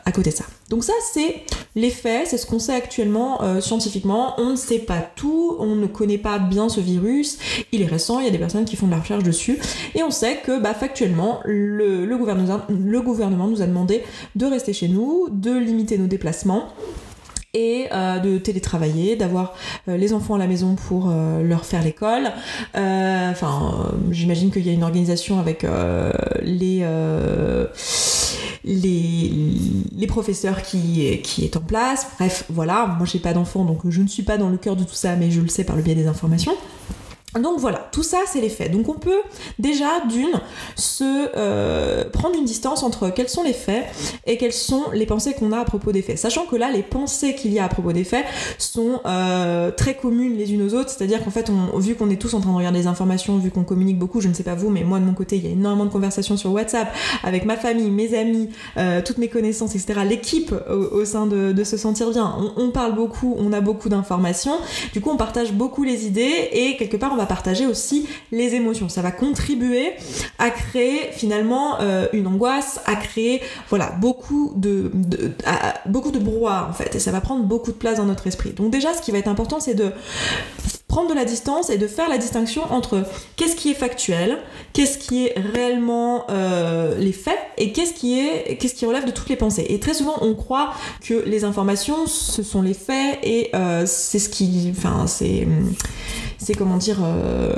à 0.06 0.12
côté 0.12 0.30
de 0.30 0.36
ça. 0.36 0.44
Donc 0.68 0.84
ça, 0.84 0.92
c'est 1.12 1.42
les 1.74 1.90
faits, 1.90 2.28
c'est 2.28 2.38
ce 2.38 2.46
qu'on 2.46 2.58
sait 2.58 2.74
actuellement 2.74 3.42
euh, 3.42 3.60
scientifiquement. 3.60 4.34
On 4.38 4.50
ne 4.50 4.56
sait 4.56 4.78
pas 4.78 5.00
tout, 5.14 5.56
on 5.60 5.76
ne 5.76 5.86
connaît 5.86 6.18
pas 6.18 6.38
bien 6.38 6.68
ce 6.68 6.80
virus. 6.80 7.38
Il 7.72 7.82
est 7.82 7.86
récent, 7.86 8.18
il 8.20 8.24
y 8.24 8.28
a 8.28 8.32
des 8.32 8.38
personnes 8.38 8.64
qui 8.64 8.76
font 8.76 8.86
de 8.86 8.92
la 8.92 8.98
recherche 8.98 9.22
dessus. 9.22 9.58
Et 9.94 10.02
on 10.02 10.10
sait 10.10 10.38
que 10.44 10.60
bah, 10.60 10.74
factuellement, 10.74 11.40
le 11.44 12.16
gouvernement 12.16 13.46
nous 13.48 13.62
a 13.62 13.66
demandé 13.66 14.02
de 14.34 14.46
rester 14.46 14.72
chez 14.72 14.88
nous, 14.88 15.28
de 15.30 15.56
limiter 15.56 15.98
nos 15.98 16.06
déplacements 16.06 16.68
et 17.56 17.86
euh, 17.90 18.18
de 18.18 18.36
télétravailler, 18.36 19.16
d'avoir 19.16 19.54
euh, 19.88 19.96
les 19.96 20.12
enfants 20.12 20.34
à 20.34 20.38
la 20.38 20.46
maison 20.46 20.74
pour 20.74 21.10
leur 21.42 21.64
faire 21.64 21.82
l'école. 21.82 22.30
Enfin, 22.74 23.92
j'imagine 24.10 24.50
qu'il 24.50 24.66
y 24.66 24.70
a 24.70 24.72
une 24.72 24.82
organisation 24.82 25.40
avec 25.40 25.66
les 26.42 26.84
les, 28.64 30.06
professeurs 30.06 30.62
qui, 30.62 31.20
qui 31.22 31.44
est 31.44 31.56
en 31.56 31.60
place. 31.60 32.06
Bref, 32.18 32.44
voilà, 32.48 32.86
moi 32.98 33.06
j'ai 33.06 33.18
pas 33.18 33.32
d'enfant 33.32 33.64
donc 33.64 33.80
je 33.88 34.02
ne 34.02 34.08
suis 34.08 34.22
pas 34.22 34.38
dans 34.38 34.48
le 34.48 34.56
cœur 34.56 34.76
de 34.76 34.84
tout 34.84 34.94
ça, 34.94 35.16
mais 35.16 35.30
je 35.30 35.40
le 35.40 35.48
sais 35.48 35.64
par 35.64 35.76
le 35.76 35.82
biais 35.82 35.94
des 35.94 36.06
informations. 36.06 36.54
Donc 37.38 37.58
voilà, 37.58 37.88
tout 37.92 38.02
ça 38.02 38.18
c'est 38.26 38.40
les 38.40 38.48
faits. 38.48 38.70
Donc 38.72 38.88
on 38.88 38.98
peut 38.98 39.22
déjà 39.58 40.00
d'une 40.08 40.40
se 40.74 41.28
euh, 41.36 42.04
prendre 42.10 42.36
une 42.36 42.44
distance 42.44 42.82
entre 42.82 43.10
quels 43.10 43.28
sont 43.28 43.42
les 43.42 43.52
faits 43.52 43.86
et 44.26 44.36
quelles 44.36 44.52
sont 44.52 44.84
les 44.92 45.06
pensées 45.06 45.34
qu'on 45.34 45.52
a 45.52 45.58
à 45.58 45.64
propos 45.64 45.92
des 45.92 46.02
faits. 46.02 46.18
Sachant 46.18 46.46
que 46.46 46.56
là, 46.56 46.70
les 46.70 46.82
pensées 46.82 47.34
qu'il 47.34 47.52
y 47.52 47.58
a 47.58 47.64
à 47.64 47.68
propos 47.68 47.92
des 47.92 48.04
faits 48.04 48.24
sont 48.58 49.00
euh, 49.06 49.70
très 49.70 49.94
communes 49.94 50.36
les 50.36 50.52
unes 50.52 50.62
aux 50.62 50.74
autres. 50.74 50.90
C'est-à-dire 50.90 51.22
qu'en 51.24 51.30
fait, 51.30 51.50
vu 51.78 51.94
qu'on 51.94 52.10
est 52.10 52.20
tous 52.20 52.34
en 52.34 52.40
train 52.40 52.52
de 52.52 52.56
regarder 52.56 52.80
des 52.80 52.86
informations, 52.86 53.38
vu 53.38 53.50
qu'on 53.50 53.64
communique 53.64 53.98
beaucoup, 53.98 54.20
je 54.20 54.28
ne 54.28 54.34
sais 54.34 54.42
pas 54.42 54.54
vous, 54.54 54.70
mais 54.70 54.84
moi 54.84 54.98
de 54.98 55.04
mon 55.04 55.14
côté, 55.14 55.36
il 55.36 55.44
y 55.44 55.48
a 55.48 55.50
énormément 55.50 55.84
de 55.84 55.90
conversations 55.90 56.36
sur 56.36 56.52
WhatsApp 56.52 56.88
avec 57.22 57.44
ma 57.44 57.56
famille, 57.56 57.90
mes 57.90 58.16
amis, 58.16 58.50
euh, 58.76 59.02
toutes 59.04 59.18
mes 59.18 59.28
connaissances, 59.28 59.74
etc. 59.74 60.00
L'équipe 60.08 60.54
au, 60.70 61.04
sein 61.04 61.26
de, 61.26 61.64
se 61.64 61.76
sentir 61.76 62.10
bien. 62.10 62.36
On, 62.38 62.64
on 62.64 62.70
parle 62.70 62.94
beaucoup, 62.94 63.34
on 63.38 63.52
a 63.52 63.60
beaucoup 63.60 63.88
d'informations. 63.88 64.56
Du 64.92 65.00
coup, 65.00 65.10
on 65.10 65.16
partage 65.16 65.52
beaucoup 65.52 65.84
les 65.84 66.06
idées 66.06 66.48
et 66.52 66.76
quelque 66.76 66.96
part, 66.96 67.12
on 67.12 67.16
va 67.16 67.25
partager 67.26 67.66
aussi 67.66 68.08
les 68.32 68.54
émotions. 68.54 68.88
Ça 68.88 69.02
va 69.02 69.10
contribuer 69.10 69.92
à 70.38 70.50
créer 70.50 71.10
finalement 71.12 71.80
euh, 71.80 72.06
une 72.12 72.26
angoisse, 72.26 72.80
à 72.86 72.96
créer 72.96 73.42
voilà 73.68 73.90
beaucoup 74.00 74.52
de, 74.56 74.90
beaucoup 75.86 76.10
de 76.10 76.18
brouhaha 76.18 76.68
en 76.70 76.72
fait, 76.72 76.94
et 76.94 76.98
ça 76.98 77.12
va 77.12 77.20
prendre 77.20 77.44
beaucoup 77.44 77.72
de 77.72 77.76
place 77.76 77.98
dans 77.98 78.06
notre 78.06 78.26
esprit. 78.26 78.52
Donc 78.52 78.70
déjà, 78.70 78.94
ce 78.94 79.02
qui 79.02 79.10
va 79.10 79.18
être 79.18 79.28
important, 79.28 79.60
c'est 79.60 79.74
de 79.74 79.92
prendre 80.88 81.10
de 81.10 81.14
la 81.14 81.24
distance 81.24 81.68
et 81.68 81.78
de 81.78 81.86
faire 81.88 82.08
la 82.08 82.16
distinction 82.16 82.62
entre 82.70 83.04
qu'est-ce 83.36 83.56
qui 83.56 83.70
est 83.70 83.74
factuel, 83.74 84.38
qu'est-ce 84.72 84.98
qui 84.98 85.26
est 85.26 85.34
réellement 85.36 86.24
euh, 86.30 86.96
les 86.98 87.12
faits 87.12 87.38
et 87.58 87.72
qu'est-ce 87.72 87.92
qui 87.92 88.18
est 88.18 88.56
qu'est-ce 88.56 88.74
qui 88.74 88.86
relève 88.86 89.04
de 89.04 89.10
toutes 89.10 89.28
les 89.28 89.36
pensées. 89.36 89.66
Et 89.68 89.80
très 89.80 89.94
souvent 89.94 90.16
on 90.20 90.34
croit 90.34 90.72
que 91.02 91.24
les 91.26 91.44
informations 91.44 92.06
ce 92.06 92.42
sont 92.42 92.62
les 92.62 92.74
faits 92.74 93.18
et 93.24 93.50
euh, 93.54 93.84
c'est 93.84 94.20
ce 94.20 94.28
qui, 94.28 94.72
enfin 94.76 95.06
c'est 95.06 95.46
c'est 96.38 96.54
comment 96.54 96.76
dire 96.76 97.00
euh, 97.02 97.52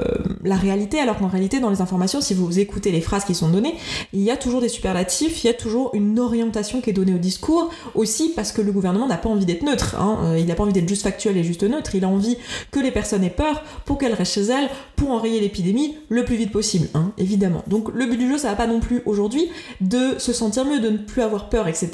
la 0.45 0.57
réalité 0.57 1.01
alors 1.01 1.19
qu'en 1.19 1.29
réalité 1.29 1.61
dans 1.61 1.71
les 1.71 1.81
informations 1.81 2.21
si 2.21 2.35
vous 2.35 2.59
écoutez 2.59 2.91
les 2.91 3.01
phrases 3.01 3.25
qui 3.25 3.35
sont 3.35 3.49
données 3.49 3.75
il 4.13 4.21
y 4.21 4.31
a 4.31 4.37
toujours 4.37 4.61
des 4.61 4.69
superlatifs 4.69 5.45
il 5.45 5.47
y 5.47 5.51
a 5.51 5.55
toujours 5.55 5.91
une 5.95 6.19
orientation 6.19 6.81
qui 6.81 6.91
est 6.91 6.95
donnée 6.95 7.15
au 7.15 7.19
discours 7.19 7.71
aussi 7.95 8.33
parce 8.35 8.53
que 8.53 8.63
le 8.63 8.73
gouvernement 8.73 9.07
n'a 9.07 9.17
pas 9.17 9.29
envie 9.29 9.47
d'être 9.47 9.63
neutre 9.63 9.97
hein. 9.99 10.35
il 10.37 10.47
n'a 10.47 10.55
pas 10.55 10.63
envie 10.63 10.73
d'être 10.73 10.89
juste 10.89 11.03
factuel 11.03 11.37
et 11.37 11.45
juste 11.45 11.63
neutre 11.63 11.95
il 11.95 12.05
a 12.05 12.09
envie 12.09 12.37
que 12.71 12.81
les 12.81 12.91
personnes 12.91 13.25
aient 13.25 13.31
peur 13.31 13.63
pour 13.85 13.99
qu'elles 13.99 14.15
restent 14.15 14.35
chez 14.35 14.45
elles 14.45 14.69
pour 14.97 15.11
enrayer 15.11 15.41
l'épidémie 15.41 15.97
le 16.09 16.25
plus 16.25 16.37
vite 16.37 16.53
possible 16.53 16.89
hein 16.95 17.13
évidemment. 17.19 17.63
Donc 17.67 17.91
le 17.95 18.07
but 18.07 18.17
du 18.17 18.29
jeu, 18.29 18.39
ça 18.39 18.49
va 18.49 18.57
pas 18.57 18.67
non 18.67 18.81
plus 18.81 19.03
aujourd'hui 19.07 19.49
de 19.81 20.19
se 20.19 20.33
sentir 20.33 20.65
mieux, 20.65 20.81
de 20.81 20.91
ne 20.91 20.99
plus 20.99 21.23
avoir 21.23 21.49
peur, 21.49 21.69
etc. 21.69 21.91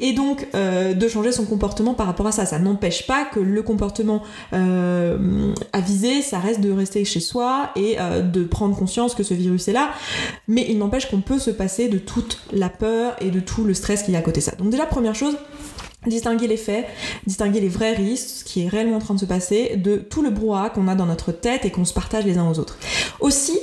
Et 0.00 0.12
donc 0.12 0.46
euh, 0.54 0.94
de 0.94 1.08
changer 1.08 1.32
son 1.32 1.44
comportement 1.44 1.94
par 1.94 2.06
rapport 2.06 2.26
à 2.26 2.32
ça. 2.32 2.46
Ça 2.46 2.58
n'empêche 2.58 3.06
pas 3.06 3.24
que 3.24 3.40
le 3.40 3.62
comportement 3.62 4.22
euh, 4.52 5.52
avisé, 5.72 6.11
ça 6.20 6.38
reste 6.38 6.60
de 6.60 6.70
rester 6.70 7.04
chez 7.04 7.20
soi 7.20 7.70
et 7.76 7.96
euh, 7.98 8.20
de 8.20 8.44
prendre 8.44 8.76
conscience 8.76 9.14
que 9.14 9.22
ce 9.22 9.32
virus 9.32 9.68
est 9.68 9.72
là. 9.72 9.90
Mais 10.48 10.66
il 10.68 10.78
n'empêche 10.78 11.08
qu'on 11.08 11.20
peut 11.20 11.38
se 11.38 11.50
passer 11.50 11.88
de 11.88 11.98
toute 11.98 12.40
la 12.52 12.68
peur 12.68 13.16
et 13.20 13.30
de 13.30 13.40
tout 13.40 13.64
le 13.64 13.72
stress 13.72 14.02
qu'il 14.02 14.12
y 14.12 14.16
a 14.16 14.20
à 14.20 14.22
côté 14.22 14.40
de 14.40 14.44
ça. 14.44 14.56
Donc 14.56 14.70
déjà, 14.70 14.84
première 14.84 15.14
chose, 15.14 15.36
distinguer 16.06 16.48
les 16.48 16.56
faits, 16.56 16.86
distinguer 17.26 17.60
les 17.60 17.68
vrais 17.68 17.94
risques, 17.94 18.28
ce 18.28 18.44
qui 18.44 18.62
est 18.62 18.68
réellement 18.68 18.96
en 18.96 19.00
train 19.00 19.14
de 19.14 19.20
se 19.20 19.24
passer, 19.24 19.76
de 19.76 19.96
tout 19.96 20.22
le 20.22 20.30
brouhaha 20.30 20.70
qu'on 20.70 20.88
a 20.88 20.94
dans 20.94 21.06
notre 21.06 21.32
tête 21.32 21.64
et 21.64 21.70
qu'on 21.70 21.84
se 21.84 21.94
partage 21.94 22.24
les 22.24 22.38
uns 22.38 22.50
aux 22.50 22.58
autres. 22.58 22.76
Aussi, 23.20 23.58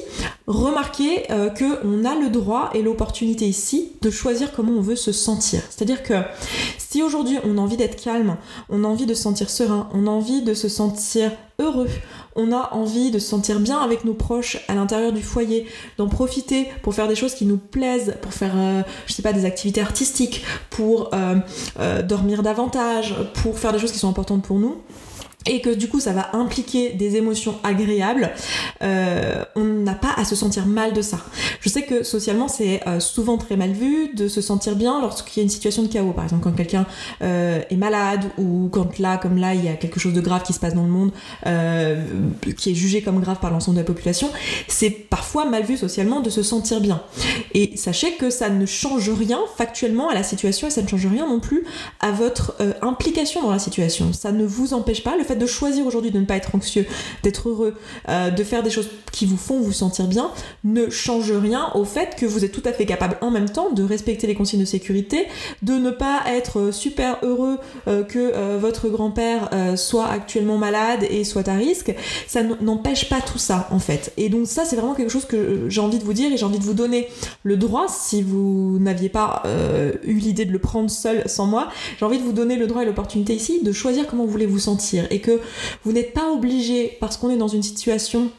remarquer 0.48 1.30
euh, 1.32 1.50
qu'on 1.50 2.06
a 2.06 2.16
le 2.16 2.30
droit 2.30 2.70
et 2.74 2.82
l'opportunité 2.82 3.46
ici 3.46 3.92
de 4.02 4.10
choisir 4.10 4.54
comment 4.54 4.74
on 4.74 4.82
veut 4.82 4.96
se 4.96 5.12
sentir. 5.12 5.62
C'est-à-dire 5.70 6.02
que 6.04 6.16
si 6.78 7.04
aujourd'hui 7.04 7.38
on 7.44 7.58
a 7.58 7.62
envie 7.62 7.78
d'être 7.78 8.02
calme, 8.02 8.38
on 8.70 8.84
a 8.84 8.88
envie 8.88 9.06
de 9.06 9.14
se 9.14 9.24
sentir 9.24 9.50
serein, 9.50 9.90
on 9.94 10.08
a 10.08 10.12
envie 10.12 10.42
de 10.42 10.54
se 10.54 10.70
sentir 10.70 11.32
heureux, 11.60 11.88
on 12.36 12.52
a 12.52 12.70
envie 12.74 13.12
de 13.12 13.20
se 13.20 13.28
sentir 13.28 13.60
bien 13.60 13.80
avec 13.80 14.06
nos 14.06 14.14
proches 14.14 14.58
à 14.68 14.76
l'intérieur 14.76 15.12
du 15.12 15.22
foyer, 15.22 15.68
d'en 15.98 16.08
profiter 16.08 16.68
pour 16.82 16.94
faire 16.94 17.08
des 17.08 17.16
choses 17.16 17.36
qui 17.36 17.46
nous 17.46 17.58
plaisent, 17.58 18.16
pour 18.22 18.34
faire, 18.34 18.54
euh, 18.56 18.82
je 19.08 19.14
sais 19.14 19.22
pas, 19.22 19.34
des 19.34 19.46
activités 19.46 19.82
artistiques, 19.82 20.44
pour 20.70 21.14
euh, 21.14 21.36
euh, 21.80 22.02
dormir 22.02 22.44
davantage, 22.44 23.16
pour 23.42 23.60
faire 23.60 23.74
des 23.74 23.80
choses 23.80 23.92
qui 23.92 24.00
sont 24.00 24.10
importantes 24.10 24.44
pour 24.44 24.60
nous 24.60 24.82
et 25.50 25.62
que 25.62 25.72
du 25.72 25.90
coup 25.90 26.00
ça 26.00 26.14
va 26.14 26.30
impliquer 26.34 26.92
des 26.92 27.16
émotions 27.16 27.56
agréables, 27.64 28.30
euh, 28.84 29.44
on 29.56 29.64
n'a 29.64 29.96
pas 29.96 30.14
à 30.16 30.24
se 30.24 30.36
sentir 30.36 30.68
mal 30.68 30.94
de 30.94 31.02
ça. 31.02 31.18
Je 31.60 31.70
sais 31.70 31.82
que 31.82 32.04
socialement 32.04 32.48
c'est 32.48 32.88
euh, 32.88 33.00
souvent 33.00 33.38
très 33.38 33.58
mal 33.58 33.72
vu 33.72 34.14
de 34.14 34.28
se 34.28 34.42
sentir 34.42 34.76
bien 34.76 35.02
lorsqu'il 35.02 35.40
y 35.40 35.42
a 35.42 35.44
une 35.44 35.50
situation 35.50 35.82
de 35.82 35.88
chaos, 35.88 36.12
par 36.12 36.24
exemple 36.24 36.44
quand 36.44 36.56
quelqu'un 36.56 36.86
euh, 37.24 37.62
est 37.70 37.76
malade 37.76 38.26
ou 38.38 38.70
quand 38.72 39.00
là, 39.00 39.18
comme 39.18 39.38
là, 39.38 39.56
il 39.56 39.66
y 39.66 39.68
a 39.68 39.74
quelque 39.74 40.00
chose 40.00 40.14
de 40.14 40.22
grave 40.22 40.44
qui 40.44 40.54
se 40.54 40.60
passe 40.60 40.76
dans 40.76 40.84
le 40.84 40.90
monde, 40.90 41.12
qui 42.56 42.72
est 42.72 42.76
jugé 42.76 43.02
comme 43.02 43.20
grave 43.20 43.40
par 43.40 43.50
l'ensemble 43.50 43.78
de 43.78 43.82
la 43.82 43.88
population, 43.88 44.30
c'est 44.68 44.92
parfois 44.92 45.46
mal 45.46 45.64
vu 45.64 45.78
socialement 45.78 46.20
de 46.20 46.30
se 46.30 46.44
sentir 46.44 46.80
bien. 46.80 47.02
Et 47.56 47.76
sachez 47.76 48.14
que 48.14 48.30
ça 48.30 48.50
ne 48.50 48.66
change 48.68 49.10
rien 49.10 49.40
factuellement 49.58 50.10
à 50.10 50.14
la 50.14 50.24
situation 50.24 50.68
et 50.68 50.70
ça 50.70 50.84
ne 50.84 50.88
change 50.88 51.08
rien 51.08 51.28
non 51.28 51.40
plus 51.40 51.66
à 52.00 52.12
votre 52.12 52.56
implication 52.82 53.42
dans 53.42 53.52
la 53.52 53.60
situation. 53.60 54.14
Ça 54.14 54.32
ne 54.32 54.46
vous 54.46 54.74
empêche 54.74 55.04
pas 55.04 55.18
le 55.18 55.24
fait 55.24 55.39
de 55.40 55.46
choisir 55.46 55.86
aujourd'hui 55.86 56.12
de 56.12 56.20
ne 56.20 56.26
pas 56.26 56.36
être 56.36 56.54
anxieux, 56.54 56.86
d'être 57.24 57.50
heureux, 57.50 57.76
euh, 58.08 58.30
de 58.30 58.44
faire 58.44 58.64
des 58.64 58.70
choses 58.70 58.90
qui 59.12 59.26
vous 59.26 59.38
font 59.38 59.60
vous 59.60 59.72
sentir 59.72 60.08
bien, 60.08 60.32
ne 60.64 60.90
change 60.90 61.32
rien 61.32 61.72
au 61.74 61.86
fait 61.86 62.16
que 62.16 62.26
vous 62.26 62.46
êtes 62.46 62.52
tout 62.52 62.62
à 62.66 62.74
fait 62.74 62.86
capable 62.86 63.18
en 63.22 63.32
même 63.32 63.50
temps 63.50 63.72
de 63.72 63.84
respecter 63.84 64.28
les 64.28 64.36
consignes 64.36 64.60
de 64.60 64.66
sécurité, 64.66 65.28
de 65.64 65.74
ne 65.74 65.92
pas 65.92 66.22
être 66.28 66.72
super 66.72 67.18
heureux 67.24 67.58
euh, 67.88 68.04
que 68.04 68.20
euh, 68.20 68.58
votre 68.60 68.90
grand-père 68.90 69.50
soit 69.76 70.08
actuellement 70.08 70.58
malade 70.58 71.06
et 71.10 71.24
soit 71.24 71.48
à 71.48 71.56
risque. 71.56 71.94
Ça 72.28 72.44
n'empêche 72.62 73.10
pas 73.10 73.22
tout 73.22 73.38
ça 73.38 73.68
en 73.72 73.80
fait. 73.80 74.14
Et 74.18 74.30
donc 74.30 74.48
ça 74.48 74.66
c'est 74.66 74.76
vraiment 74.76 74.94
quelque 74.94 75.12
chose 75.12 75.26
que 75.26 75.66
j'ai 75.70 75.82
envie 75.82 76.00
de 76.00 76.04
vous 76.04 76.14
dire 76.14 76.32
et 76.32 76.38
j'ai 76.38 76.46
envie 76.46 76.60
de 76.60 76.64
vous 76.64 76.74
donner 76.74 77.08
le 77.44 77.58
droit, 77.58 77.88
si 77.88 78.22
vous 78.22 78.78
n'aviez 78.80 79.10
pas 79.10 79.44
eu 80.04 80.14
l'idée 80.14 80.46
de 80.46 80.52
le 80.52 80.60
prendre 80.60 80.90
seul 80.90 81.24
sans 81.28 81.46
moi, 81.46 81.70
j'ai 81.98 82.06
envie 82.06 82.20
de 82.20 82.24
vous 82.24 82.34
donner 82.34 82.56
le 82.56 82.68
droit 82.68 82.84
et 82.84 82.86
l'opportunité 82.86 83.34
ici 83.34 83.62
de 83.64 83.72
choisir 83.72 84.08
comment 84.08 84.26
vous 84.26 84.32
voulez 84.32 84.46
vous 84.46 84.60
sentir 84.60 85.06
que 85.20 85.40
vous 85.84 85.92
n'êtes 85.92 86.14
pas 86.14 86.32
obligé, 86.32 86.98
parce 87.00 87.18
qu'on 87.18 87.30
est 87.30 87.38
dans 87.38 87.48
une 87.48 87.64
situation 87.64 88.32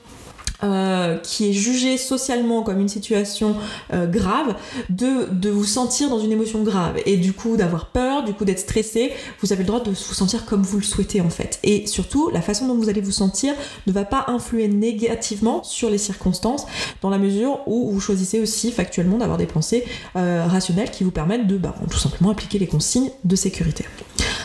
euh, 0.63 1.17
qui 1.17 1.49
est 1.49 1.53
jugé 1.55 1.97
socialement 1.97 2.63
comme 2.63 2.81
une 2.81 2.89
situation 2.89 3.57
euh, 3.95 4.07
grave, 4.07 4.57
de, 4.91 5.27
de, 5.33 5.49
vous 5.49 5.65
sentir 5.65 6.11
dans 6.11 6.19
une 6.19 6.33
émotion 6.33 6.63
grave 6.63 6.99
et 7.07 7.17
du 7.17 7.33
coup 7.33 7.57
d'avoir 7.57 7.87
peur, 7.87 8.25
du 8.25 8.35
coup 8.35 8.45
d'être 8.45 8.59
stressé, 8.59 9.13
vous 9.41 9.55
avez 9.55 9.63
le 9.63 9.69
droit 9.69 9.81
de 9.81 9.89
vous 9.89 9.97
sentir 9.97 10.45
comme 10.45 10.61
vous 10.61 10.77
le 10.77 10.83
souhaitez 10.83 11.23
en 11.23 11.31
fait. 11.31 11.61
Et 11.63 11.87
surtout, 11.87 12.29
la 12.29 12.43
façon 12.43 12.67
dont 12.67 12.75
vous 12.75 12.91
allez 12.91 13.01
vous 13.01 13.11
sentir 13.11 13.55
ne 13.87 13.93
va 13.93 14.05
pas 14.05 14.27
influer 14.29 14.69
négativement 14.69 15.65
sur 15.65 15.89
les 15.89 15.97
circonstances 15.97 16.67
dans 17.01 17.09
la 17.09 17.19
mesure 17.19 17.61
où 17.67 17.91
vous 17.91 18.01
choisissez 18.01 18.39
aussi 18.39 18.71
factuellement 18.71 19.17
d'avoir 19.17 19.39
des 19.39 19.47
pensées 19.47 19.87
euh, 20.17 20.45
rationnelles 20.47 20.91
qui 20.91 21.05
vous 21.05 21.11
permettent 21.11 21.47
de 21.47 21.57
bah, 21.57 21.75
tout 21.91 21.99
simplement 21.99 22.33
appliquer 22.33 22.59
les 22.59 22.67
consignes 22.67 23.11
de 23.25 23.35
sécurité. 23.35 23.87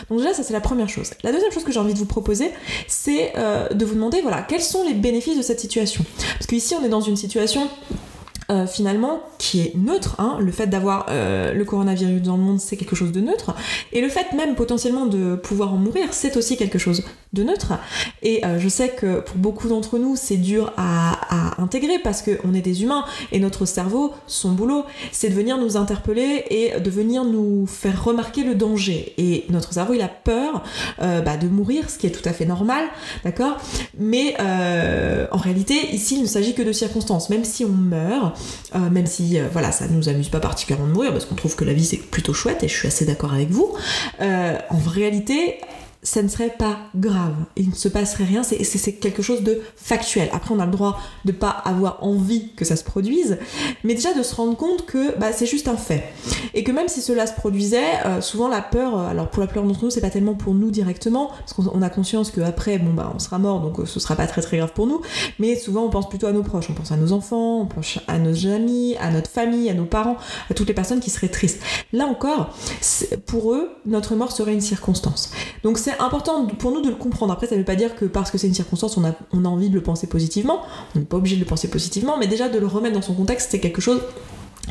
Donc 0.10 0.20
déjà, 0.20 0.34
ça 0.34 0.44
c'est 0.44 0.54
la 0.54 0.62
première 0.62 0.90
chose. 0.90 1.12
La 1.24 1.32
deuxième 1.32 1.52
chose 1.52 1.64
que 1.64 1.72
j'ai 1.72 1.80
envie 1.80 1.94
de 1.94 2.00
vous 2.00 2.06
proposer, 2.06 2.52
c'est 2.88 3.34
de 3.36 3.86
vous 3.86 3.96
demander, 3.96 4.22
voilà, 4.22 4.42
quels 4.42 4.62
sont 4.62 4.84
les 4.84 4.94
bénéfices 4.94 5.38
de 5.38 5.42
cette 5.42 5.60
situation? 5.60 6.04
Parce 6.34 6.48
qu'ici, 6.48 6.76
on 6.80 6.86
est 6.86 6.90
dans 6.90 7.02
une 7.02 7.16
situation 7.16 7.70
euh, 8.52 8.68
finalement 8.68 9.22
qui 9.40 9.62
est 9.62 9.76
neutre. 9.76 10.18
Hein. 10.20 10.38
Le 10.40 10.52
fait 10.52 10.68
d'avoir 10.68 11.08
euh, 11.10 11.52
le 11.52 11.66
coronavirus 11.66 12.22
dans 12.22 12.38
le 12.38 12.44
monde, 12.44 12.60
c'est 12.60 12.78
quelque 12.78 12.96
chose 12.96 13.12
de 13.12 13.20
neutre. 13.20 13.56
Et 13.92 14.02
le 14.02 14.10
fait 14.10 14.34
même 14.34 14.54
potentiellement 14.54 15.08
de 15.08 15.36
pouvoir 15.36 15.74
en 15.74 15.78
mourir, 15.78 16.10
c'est 16.12 16.38
aussi 16.38 16.56
quelque 16.56 16.78
chose 16.78 17.04
neutre. 17.44 17.74
Et 18.22 18.46
euh, 18.46 18.60
je 18.60 18.68
sais 18.68 18.90
que 18.90 19.22
pour 19.22 19.38
beaucoup 19.38 19.68
d'entre 19.68 19.98
nous, 19.98 20.16
c'est 20.16 20.38
dur 20.38 20.74
à, 20.78 21.14
intégrer 21.58 22.00
parce 22.00 22.22
qu'on 22.22 22.54
est 22.54 22.62
des 22.62 22.84
humains 22.84 23.06
et 23.32 23.40
notre 23.40 23.66
cerveau, 23.66 24.14
son 24.28 24.52
boulot, 24.52 24.86
c'est 25.12 25.30
de 25.30 25.34
venir 25.34 25.58
nous 25.58 25.78
interpeller 25.78 26.46
et 26.50 26.80
de 26.80 26.90
venir 26.90 27.24
nous 27.24 27.66
faire 27.66 28.04
remarquer 28.04 28.44
le 28.44 28.56
danger. 28.56 29.14
Et 29.18 29.46
notre 29.50 29.74
cerveau, 29.74 29.94
il 29.94 30.02
a 30.02 30.08
peur 30.08 30.64
bah, 31.00 31.38
de 31.38 31.48
mourir, 31.48 31.90
ce 31.90 31.98
qui 31.98 32.08
est 32.08 32.12
tout 32.12 32.28
à 32.28 32.34
fait 32.34 32.46
normal, 32.46 32.86
d'accord? 33.24 33.58
Mais 33.98 34.36
en 34.40 35.38
réalité, 35.38 35.76
ici, 35.94 36.16
il 36.18 36.24
ne 36.24 36.28
s'agit 36.28 36.54
que 36.54 36.62
de 36.62 36.72
circonstances. 36.72 37.30
Même 37.30 37.46
si 37.46 37.66
on 37.66 37.70
meurt, 37.70 38.38
euh, 38.76 38.90
même 38.90 39.06
si 39.06 39.40
euh, 39.40 39.48
voilà, 39.52 39.72
ça 39.72 39.88
nous 39.88 40.10
amuse 40.10 40.30
pas 40.30 40.40
particulièrement 40.40 40.88
de 40.88 40.94
mourir 40.94 41.12
parce 41.12 41.26
qu'on 41.26 41.36
trouve 41.36 41.56
que 41.56 41.66
la 41.66 41.74
vie 41.74 41.86
c'est 41.86 41.98
plutôt 41.98 42.34
chouette 42.34 42.64
et 42.64 42.68
je 42.68 42.76
suis 42.76 42.88
assez 42.88 43.06
d'accord 43.06 43.34
avec 43.34 43.50
vous. 43.50 43.74
Euh, 44.22 44.58
en 44.70 44.78
réalité, 44.78 45.60
ça 46.06 46.22
ne 46.22 46.28
serait 46.28 46.54
pas 46.58 46.78
grave. 46.96 47.34
Il 47.56 47.70
ne 47.70 47.76
se 47.76 47.88
passerait 47.88 48.26
rien, 48.26 48.44
c'est 48.44 48.94
quelque 48.94 49.24
chose 49.24 49.42
de 49.42 49.62
factuel. 49.76 50.30
Après, 50.32 50.54
on 50.54 50.60
a 50.60 50.66
le 50.66 50.72
droit 50.72 51.00
de 51.26 51.32
pas 51.32 51.50
avoir 51.50 52.04
envie 52.04 52.54
que 52.56 52.64
ça 52.64 52.76
se 52.76 52.84
produise, 52.84 53.40
mais 53.84 53.96
déjà 53.96 54.14
de 54.14 54.22
se 54.22 54.36
rendre 54.36 54.56
compte 54.56 54.86
que 54.86 55.18
bah, 55.18 55.34
c'est 55.34 55.48
juste 55.48 55.68
un 55.68 55.78
fait. 55.78 56.04
Et 56.54 56.64
que 56.64 56.72
même 56.72 56.88
si 56.88 57.02
cela 57.02 57.26
se 57.26 57.34
produisait, 57.34 58.06
euh, 58.06 58.22
souvent 58.22 58.48
la 58.48 58.62
peur, 58.62 58.98
euh, 58.98 59.10
alors 59.10 59.30
pour 59.30 59.42
la 59.42 59.48
plupart 59.48 59.64
d'entre 59.64 59.84
nous, 59.84 59.90
c'est 59.90 60.02
pas 60.02 60.12
tellement 60.12 60.36
pour 60.36 60.54
nous 60.54 60.70
directement, 60.70 61.32
parce 61.40 61.54
qu'on 61.54 61.82
a 61.82 61.90
conscience 61.90 62.30
qu'après, 62.30 62.78
bon, 62.78 62.94
bah, 62.94 63.12
on 63.14 63.20
sera 63.20 63.40
mort, 63.40 63.60
donc 63.62 63.80
euh, 63.80 63.86
ce 63.86 64.00
sera 64.00 64.16
pas 64.16 64.28
très 64.28 64.42
très 64.44 64.58
grave 64.58 64.74
pour 64.74 64.86
nous, 64.86 65.02
mais 65.40 65.56
souvent 65.58 65.84
on 65.84 65.90
pense 65.90 66.08
plutôt 66.08 66.28
à 66.28 66.32
nos 66.32 66.44
proches, 66.44 66.70
on 66.70 66.74
pense 66.74 66.92
à 66.92 66.98
nos 66.98 67.14
enfants, 67.14 67.62
on 67.62 67.66
pense 67.66 67.98
à 68.08 68.20
nos 68.20 68.46
amis, 68.46 68.96
à 69.02 69.10
notre 69.10 69.32
famille, 69.32 69.72
à 69.72 69.74
nos 69.74 69.86
parents, 69.86 70.18
à 70.52 70.54
toutes 70.54 70.68
les 70.68 70.76
personnes 70.76 71.00
qui 71.00 71.10
seraient 71.10 71.30
tristes. 71.30 71.62
Là 71.94 72.06
encore, 72.06 72.56
pour 73.26 73.54
eux, 73.54 73.72
notre 73.88 74.16
mort 74.16 74.32
serait 74.32 74.54
une 74.54 74.62
circonstance. 74.62 75.32
Donc 75.64 75.80
c'est 75.80 75.95
important 76.00 76.46
pour 76.46 76.72
nous 76.72 76.82
de 76.82 76.90
le 76.90 76.96
comprendre. 76.96 77.34
Après, 77.34 77.48
ça 77.48 77.56
ne 77.56 77.60
veut 77.60 77.66
pas 77.66 77.76
dire 77.76 77.96
que 77.96 78.06
parce 78.06 78.32
que 78.32 78.38
c'est 78.38 78.48
une 78.48 78.54
circonstance, 78.54 78.98
on 78.98 79.06
a, 79.06 79.14
on 79.32 79.46
a 79.46 79.48
envie 79.48 79.70
de 79.70 79.76
le 79.76 79.84
penser 79.84 80.08
positivement. 80.08 80.62
On 80.96 81.00
n'est 81.00 81.06
pas 81.06 81.18
obligé 81.18 81.36
de 81.36 81.42
le 81.42 81.48
penser 81.48 81.70
positivement, 81.70 82.18
mais 82.18 82.28
déjà 82.28 82.50
de 82.50 82.60
le 82.60 82.68
remettre 82.68 82.96
dans 82.96 83.02
son 83.02 83.14
contexte, 83.14 83.52
c'est 83.52 83.60
quelque 83.60 83.82
chose 83.82 84.02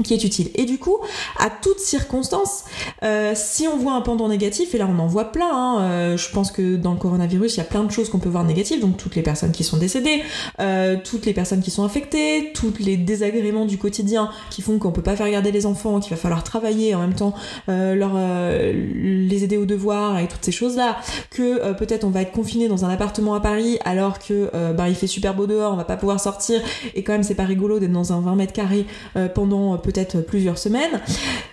qui 0.03 0.15
est 0.15 0.25
utile. 0.25 0.51
Et 0.55 0.65
du 0.65 0.79
coup, 0.79 0.99
à 1.39 1.51
toutes 1.51 1.79
circonstances, 1.79 2.65
euh, 3.03 3.33
si 3.35 3.69
on 3.69 3.77
voit 3.77 3.93
un 3.93 4.01
pendant 4.01 4.29
négatif, 4.29 4.75
et 4.75 4.79
là 4.79 4.89
on 4.91 4.99
en 4.99 5.07
voit 5.07 5.27
plein, 5.27 5.51
hein, 5.51 5.81
euh, 5.83 6.17
je 6.17 6.31
pense 6.31 6.51
que 6.51 6.77
dans 6.77 6.93
le 6.93 6.99
coronavirus, 6.99 7.55
il 7.55 7.59
y 7.59 7.61
a 7.61 7.65
plein 7.65 7.85
de 7.85 7.91
choses 7.91 8.09
qu'on 8.09 8.19
peut 8.19 8.29
voir 8.29 8.45
négatives, 8.45 8.81
donc 8.81 8.97
toutes 8.97 9.15
les 9.15 9.23
personnes 9.23 9.53
qui 9.53 9.63
sont 9.63 9.77
décédées, 9.77 10.23
euh, 10.61 10.97
toutes 11.03 11.27
les 11.27 11.33
personnes 11.33 11.61
qui 11.61 11.71
sont 11.71 11.85
infectées, 11.85 12.53
tous 12.55 12.75
les 12.81 12.97
désagréments 12.97 13.67
du 13.67 13.79
quotidien 13.79 14.31
qui 14.51 14.63
font 14.63 14.79
qu'on 14.79 14.91
peut 14.91 15.03
pas 15.03 15.17
faire 15.17 15.27
regarder 15.27 15.53
les 15.53 15.67
enfants, 15.67 16.01
qu'il 16.01 16.11
va 16.11 16.17
falloir 16.17 16.43
travailler 16.43 16.95
en 16.95 17.01
même 17.01 17.15
temps, 17.15 17.35
leur, 17.69 18.15
les 18.17 19.45
aider 19.45 19.57
aux 19.57 19.67
devoirs 19.67 20.19
et 20.19 20.27
toutes 20.27 20.45
ces 20.45 20.53
choses-là, 20.53 20.97
que 21.31 21.73
peut-être 21.75 22.05
on 22.05 22.11
va 22.11 22.23
être 22.23 22.33
confiné 22.33 22.69
dans 22.69 22.85
un 22.85 22.89
appartement 22.89 23.35
à 23.35 23.41
Paris 23.41 23.79
alors 23.85 24.19
que 24.19 24.51
bah, 24.73 24.89
il 24.89 24.95
fait 24.95 25.07
super 25.07 25.35
beau 25.35 25.47
dehors, 25.47 25.73
on 25.73 25.77
va 25.77 25.85
pas 25.85 25.97
pouvoir 25.97 26.21
sortir, 26.21 26.61
et 26.95 27.03
quand 27.03 27.13
même 27.13 27.23
c'est 27.23 27.35
pas 27.35 27.45
rigolo 27.45 27.79
d'être 27.79 27.93
dans 27.93 28.13
un 28.13 28.21
20 28.21 28.37
mètres 28.37 28.53
carrés 28.53 28.87
pendant 29.35 29.77
peut-être 29.85 30.21
plusieurs 30.21 30.59
semaines. 30.59 31.01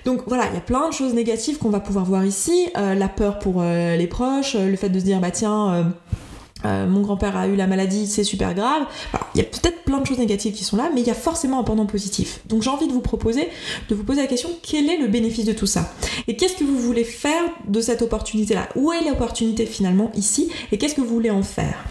Donc 0.06 0.24
voilà, 0.28 0.46
il 0.52 0.56
y 0.56 0.58
a 0.58 0.62
plein 0.62 0.88
de 0.90 0.94
choses 0.94 1.14
négatives 1.14 1.58
qu'on 1.58 1.70
va 1.70 1.80
pouvoir 1.80 2.06
voir 2.06 2.26
ici. 2.26 2.70
Euh, 2.78 2.96
la 2.96 3.08
peur 3.08 3.40
pour 3.40 3.56
euh, 3.58 3.96
les 3.96 4.08
proches, 4.08 4.56
le 4.56 4.76
fait 4.76 4.90
de 4.90 5.00
se 5.00 5.06
dire 5.06 5.20
bah 5.20 5.32
tiens. 5.32 5.94
Euh, 6.64 6.86
mon 6.86 7.02
grand-père 7.02 7.36
a 7.38 7.48
eu 7.48 7.56
la 7.56 7.66
maladie, 7.66 8.06
c'est 8.06 8.24
super 8.24 8.54
grave. 8.54 8.84
il 9.34 9.40
y 9.40 9.42
a 9.42 9.46
peut-être 9.46 9.84
plein 9.84 10.00
de 10.00 10.06
choses 10.06 10.20
négatives 10.20 10.54
qui 10.54 10.64
sont 10.64 10.78
là, 10.78 10.92
mais 10.94 11.02
il 11.02 11.08
y 11.08 11.10
a 11.10 11.16
forcément 11.16 11.60
un 11.60 11.64
pendant 11.64 11.88
positif. 11.88 12.42
Donc 12.46 12.62
j'ai 12.62 12.70
envie 12.70 12.88
de 12.88 12.94
vous 12.94 13.02
proposer, 13.02 13.50
de 13.90 13.96
vous 13.96 14.04
poser 14.04 14.22
la 14.22 14.28
question, 14.28 14.50
quel 14.62 14.88
est 14.88 14.98
le 14.98 15.08
bénéfice 15.08 15.46
de 15.46 15.54
tout 15.54 15.66
ça? 15.66 15.92
Et 16.28 16.36
qu'est-ce 16.36 16.56
que 16.56 16.64
vous 16.64 16.78
voulez 16.78 17.04
faire 17.04 17.42
de 17.68 17.82
cette 17.82 18.04
opportunité-là? 18.04 18.70
Où 18.76 18.92
est 18.92 19.04
l'opportunité 19.04 19.66
finalement 19.66 20.12
ici? 20.16 20.52
Et 20.72 20.78
qu'est-ce 20.78 20.94
que 20.94 21.02
vous 21.02 21.08
voulez 21.08 21.32
en 21.32 21.42
faire? 21.42 21.84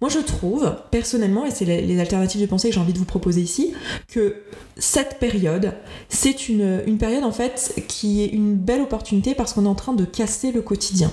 Moi, 0.00 0.08
je 0.08 0.20
trouve, 0.20 0.76
personnellement, 0.92 1.44
et 1.44 1.50
c'est 1.50 1.64
les 1.64 2.00
alternatives 2.00 2.40
de 2.40 2.46
pensée 2.46 2.68
que 2.68 2.74
j'ai 2.74 2.80
envie 2.80 2.92
de 2.92 2.98
vous 2.98 3.04
proposer 3.04 3.40
ici, 3.40 3.74
que 4.06 4.36
cette 4.76 5.18
période, 5.18 5.72
c'est 6.08 6.48
une, 6.48 6.82
une 6.86 6.98
période 6.98 7.24
en 7.24 7.32
fait 7.32 7.74
qui 7.88 8.22
est 8.22 8.28
une 8.28 8.54
belle 8.54 8.82
opportunité 8.82 9.34
parce 9.34 9.52
qu'on 9.52 9.64
est 9.64 9.68
en 9.68 9.74
train 9.74 9.94
de 9.94 10.04
casser 10.04 10.52
le 10.52 10.62
quotidien. 10.62 11.10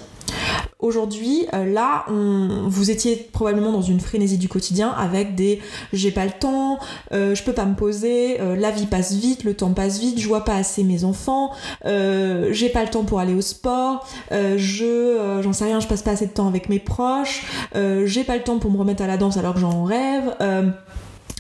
Aujourd'hui, 0.86 1.48
euh, 1.56 1.66
là, 1.66 2.06
vous 2.08 2.92
étiez 2.92 3.16
probablement 3.16 3.72
dans 3.72 3.82
une 3.82 4.00
frénésie 4.00 4.38
du 4.38 4.48
quotidien 4.48 4.92
avec 4.92 5.34
des 5.34 5.60
j'ai 5.94 6.12
pas 6.12 6.26
le 6.26 6.32
temps, 6.32 6.78
euh, 7.12 7.34
je 7.34 7.42
peux 7.42 7.54
pas 7.54 7.66
me 7.66 7.74
poser, 7.74 8.40
euh, 8.40 8.56
la 8.56 8.70
vie 8.70 8.86
passe 8.86 9.12
vite, 9.12 9.46
le 9.46 9.56
temps 9.56 9.74
passe 9.74 9.98
vite, 9.98 10.20
je 10.20 10.28
vois 10.28 10.46
pas 10.46 10.54
assez 10.54 10.84
mes 10.84 11.04
enfants, 11.04 11.50
j'ai 11.84 12.70
pas 12.70 12.84
le 12.84 12.90
temps 12.92 13.04
pour 13.04 13.20
aller 13.20 13.34
au 13.34 13.42
sport, 13.42 14.08
je 14.30 15.40
j'en 15.42 15.54
sais 15.54 15.66
rien, 15.66 15.80
je 15.80 15.88
passe 15.88 16.04
pas 16.04 16.12
assez 16.12 16.28
de 16.28 16.34
temps 16.34 16.48
avec 16.48 16.70
mes 16.70 16.80
proches, 16.80 17.48
j'ai 17.74 18.24
pas 18.24 18.38
le 18.38 18.44
temps 18.44 18.60
pour 18.60 18.70
me 18.70 18.78
remettre 18.78 19.02
à 19.02 19.08
la 19.08 19.18
danse 19.18 19.38
alors 19.38 19.56
que 19.56 19.62
j'en 19.62 19.86
rêve 19.86 20.36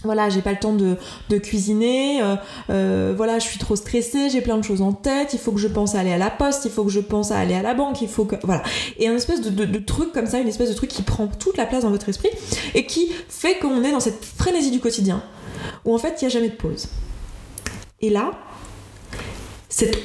voilà, 0.05 0.29
j'ai 0.29 0.41
pas 0.41 0.51
le 0.51 0.59
temps 0.59 0.73
de, 0.73 0.97
cuisiner, 1.37 2.21
euh, 2.21 2.35
euh, 2.69 3.13
voilà, 3.15 3.39
je 3.39 3.45
suis 3.45 3.59
trop 3.59 3.75
stressée, 3.75 4.29
j'ai 4.29 4.41
plein 4.41 4.57
de 4.57 4.63
choses 4.63 4.81
en 4.81 4.93
tête, 4.93 5.33
il 5.33 5.39
faut 5.39 5.51
que 5.51 5.59
je 5.59 5.67
pense 5.67 5.95
à 5.95 5.99
aller 5.99 6.11
à 6.11 6.17
la 6.17 6.29
poste, 6.29 6.65
il 6.65 6.71
faut 6.71 6.83
que 6.83 6.91
je 6.91 6.99
pense 6.99 7.31
à 7.31 7.37
aller 7.37 7.55
à 7.55 7.61
la 7.61 7.73
banque, 7.73 8.01
il 8.01 8.07
faut 8.07 8.25
que. 8.25 8.35
Voilà. 8.43 8.63
Et 8.97 9.07
un 9.07 9.15
espèce 9.15 9.41
de, 9.41 9.79
truc 9.79 10.11
comme 10.13 10.27
ça, 10.27 10.39
une 10.39 10.47
espèce 10.47 10.69
de 10.69 10.75
truc 10.75 10.89
qui 10.89 11.01
prend 11.01 11.27
toute 11.27 11.57
la 11.57 11.65
place 11.65 11.83
dans 11.83 11.91
votre 11.91 12.09
esprit 12.09 12.29
et 12.73 12.85
qui 12.85 13.11
fait 13.27 13.59
qu'on 13.59 13.83
est 13.83 13.91
dans 13.91 13.99
cette 13.99 14.23
frénésie 14.23 14.71
du 14.71 14.79
quotidien 14.79 15.23
où 15.83 15.93
en 15.93 15.97
fait 15.97 16.21
il 16.21 16.25
n'y 16.25 16.27
a 16.27 16.29
jamais 16.29 16.49
de 16.49 16.55
pause. 16.55 16.87
Et 18.01 18.09
là, 18.09 18.31
cette 19.69 19.97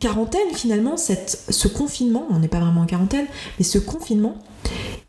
quarantaine 0.00 0.52
finalement, 0.54 0.96
cette, 0.96 1.44
ce 1.48 1.68
confinement, 1.68 2.26
on 2.30 2.38
n'est 2.38 2.48
pas 2.48 2.60
vraiment 2.60 2.82
en 2.82 2.86
quarantaine, 2.86 3.26
mais 3.58 3.64
ce 3.64 3.78
confinement, 3.78 4.36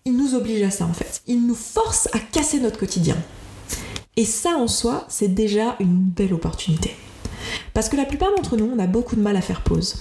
il 0.05 0.17
nous 0.17 0.35
oblige 0.35 0.61
à 0.63 0.71
ça 0.71 0.85
en 0.85 0.93
fait. 0.93 1.21
Il 1.27 1.47
nous 1.47 1.55
force 1.55 2.07
à 2.13 2.19
casser 2.19 2.59
notre 2.59 2.77
quotidien. 2.77 3.15
Et 4.15 4.25
ça 4.25 4.51
en 4.57 4.67
soi, 4.67 5.05
c'est 5.09 5.33
déjà 5.33 5.75
une 5.79 5.97
belle 5.97 6.33
opportunité. 6.33 6.95
Parce 7.73 7.89
que 7.89 7.97
la 7.97 8.05
plupart 8.05 8.29
d'entre 8.35 8.57
nous, 8.57 8.69
on 8.73 8.79
a 8.79 8.87
beaucoup 8.87 9.15
de 9.15 9.21
mal 9.21 9.35
à 9.35 9.41
faire 9.41 9.61
pause. 9.61 9.95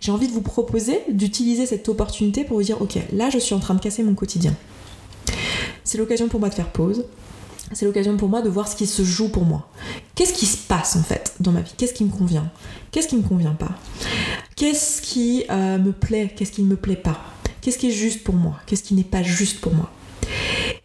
J'ai 0.00 0.10
envie 0.10 0.26
de 0.26 0.32
vous 0.32 0.42
proposer 0.42 1.00
d'utiliser 1.08 1.66
cette 1.66 1.88
opportunité 1.88 2.42
pour 2.44 2.56
vous 2.56 2.64
dire, 2.64 2.82
ok, 2.82 2.98
là 3.12 3.30
je 3.30 3.38
suis 3.38 3.54
en 3.54 3.60
train 3.60 3.74
de 3.74 3.80
casser 3.80 4.02
mon 4.02 4.14
quotidien. 4.14 4.54
C'est 5.84 5.98
l'occasion 5.98 6.28
pour 6.28 6.40
moi 6.40 6.48
de 6.48 6.54
faire 6.54 6.70
pause. 6.70 7.04
C'est 7.72 7.86
l'occasion 7.86 8.16
pour 8.16 8.28
moi 8.28 8.42
de 8.42 8.48
voir 8.48 8.66
ce 8.66 8.74
qui 8.74 8.86
se 8.86 9.02
joue 9.02 9.28
pour 9.28 9.44
moi. 9.44 9.68
Qu'est-ce 10.14 10.34
qui 10.34 10.46
se 10.46 10.56
passe 10.56 10.96
en 10.96 11.02
fait 11.02 11.34
dans 11.40 11.52
ma 11.52 11.60
vie? 11.60 11.72
Qu'est-ce 11.76 11.94
qui 11.94 12.04
me 12.04 12.10
convient? 12.10 12.50
Qu'est-ce 12.90 13.08
qui 13.08 13.16
me 13.16 13.22
convient 13.22 13.54
pas? 13.54 13.70
Qu'est-ce 14.56 15.00
qui 15.00 15.44
euh, 15.50 15.78
me 15.78 15.92
plaît? 15.92 16.32
Qu'est-ce 16.36 16.52
qui 16.52 16.62
ne 16.62 16.68
me 16.68 16.76
plaît 16.76 16.96
pas? 16.96 17.18
Qu'est-ce 17.60 17.78
qui 17.78 17.88
est 17.88 17.92
juste 17.92 18.24
pour 18.24 18.34
moi? 18.34 18.56
Qu'est-ce 18.66 18.82
qui 18.82 18.94
n'est 18.94 19.04
pas 19.04 19.22
juste 19.22 19.60
pour 19.60 19.72
moi? 19.72 19.90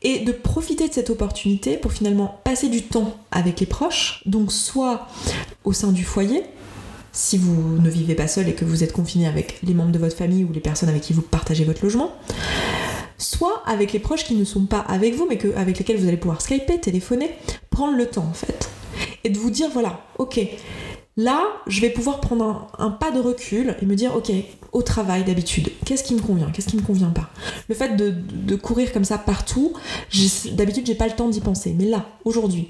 Et 0.01 0.19
de 0.19 0.31
profiter 0.31 0.87
de 0.87 0.93
cette 0.93 1.09
opportunité 1.09 1.77
pour 1.77 1.91
finalement 1.91 2.39
passer 2.43 2.69
du 2.69 2.83
temps 2.83 3.17
avec 3.31 3.59
les 3.59 3.65
proches, 3.65 4.21
donc 4.25 4.51
soit 4.51 5.07
au 5.63 5.73
sein 5.73 5.91
du 5.91 6.03
foyer, 6.03 6.43
si 7.11 7.37
vous 7.37 7.79
ne 7.79 7.89
vivez 7.89 8.13
pas 8.13 8.27
seul 8.27 8.47
et 8.47 8.53
que 8.53 8.63
vous 8.63 8.83
êtes 8.83 8.93
confiné 8.93 9.27
avec 9.27 9.59
les 9.63 9.73
membres 9.73 9.91
de 9.91 9.97
votre 9.97 10.15
famille 10.15 10.43
ou 10.43 10.51
les 10.53 10.59
personnes 10.59 10.89
avec 10.89 11.01
qui 11.01 11.13
vous 11.13 11.23
partagez 11.23 11.65
votre 11.65 11.83
logement, 11.83 12.13
soit 13.17 13.63
avec 13.65 13.91
les 13.91 13.99
proches 13.99 14.23
qui 14.23 14.35
ne 14.35 14.45
sont 14.45 14.65
pas 14.65 14.79
avec 14.79 15.15
vous 15.15 15.27
mais 15.27 15.39
avec 15.55 15.79
lesquels 15.79 15.97
vous 15.97 16.07
allez 16.07 16.17
pouvoir 16.17 16.41
skyper, 16.41 16.79
téléphoner, 16.79 17.31
prendre 17.71 17.97
le 17.97 18.05
temps 18.05 18.27
en 18.29 18.33
fait. 18.33 18.69
Et 19.23 19.29
de 19.29 19.37
vous 19.37 19.49
dire 19.49 19.69
voilà, 19.73 20.01
ok, 20.19 20.39
Là, 21.17 21.47
je 21.65 21.81
vais 21.81 21.89
pouvoir 21.89 22.21
prendre 22.21 22.67
un, 22.77 22.91
pas 22.91 23.09
de 23.09 23.19
recul 23.19 23.75
et 23.81 23.85
me 23.87 23.95
dire, 23.95 24.15
ok, 24.15 24.31
au 24.71 24.83
travail 24.83 25.23
d'habitude, 25.23 25.71
qu'est-ce 25.83 26.03
qui 26.03 26.13
me 26.13 26.21
convient, 26.21 26.51
qu'est-ce 26.51 26.67
qui 26.67 26.77
me 26.77 26.83
convient 26.83 27.09
pas? 27.09 27.29
Le 27.69 27.73
fait 27.73 27.95
de, 27.95 28.55
courir 28.55 28.93
comme 28.93 29.03
ça 29.03 29.17
partout, 29.17 29.73
d'habitude, 30.51 30.85
j'ai 30.85 30.95
pas 30.95 31.07
le 31.07 31.13
temps 31.13 31.27
d'y 31.27 31.41
penser. 31.41 31.75
Mais 31.77 31.85
là, 31.85 32.05
aujourd'hui, 32.23 32.69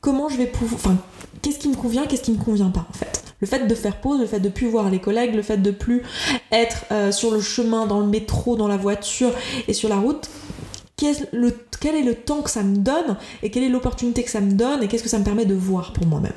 comment 0.00 0.30
je 0.30 0.38
vais 0.38 0.46
pouvoir, 0.46 0.80
enfin, 0.82 0.96
qu'est-ce 1.42 1.58
qui 1.58 1.68
me 1.68 1.74
convient, 1.74 2.06
qu'est-ce 2.06 2.22
qui 2.22 2.32
me 2.32 2.42
convient 2.42 2.70
pas 2.70 2.86
en 2.88 2.94
fait? 2.94 3.22
Le 3.40 3.46
fait 3.46 3.66
de 3.66 3.74
faire 3.74 4.00
pause, 4.00 4.18
le 4.18 4.26
fait 4.26 4.40
de 4.40 4.48
plus 4.48 4.66
voir 4.66 4.90
les 4.90 4.98
collègues, 4.98 5.34
le 5.34 5.42
fait 5.42 5.58
de 5.58 5.70
plus 5.70 6.02
être 6.50 6.86
euh, 6.90 7.12
sur 7.12 7.30
le 7.30 7.40
chemin, 7.40 7.86
dans 7.86 8.00
le 8.00 8.06
métro, 8.06 8.56
dans 8.56 8.66
la 8.66 8.76
voiture 8.76 9.30
et 9.68 9.74
sur 9.74 9.88
la 9.88 9.96
route, 9.96 10.28
quel, 10.96 11.14
est 11.14 12.02
le 12.02 12.14
temps 12.14 12.42
que 12.42 12.50
ça 12.50 12.62
me 12.62 12.76
donne 12.76 13.16
et 13.42 13.50
quelle 13.50 13.62
est 13.62 13.68
l'opportunité 13.68 14.24
que 14.24 14.30
ça 14.30 14.40
me 14.40 14.52
donne 14.52 14.82
et 14.82 14.88
qu'est-ce 14.88 15.04
que 15.04 15.08
ça 15.08 15.18
me 15.18 15.24
permet 15.24 15.44
de 15.44 15.54
voir 15.54 15.92
pour 15.92 16.06
moi-même? 16.06 16.32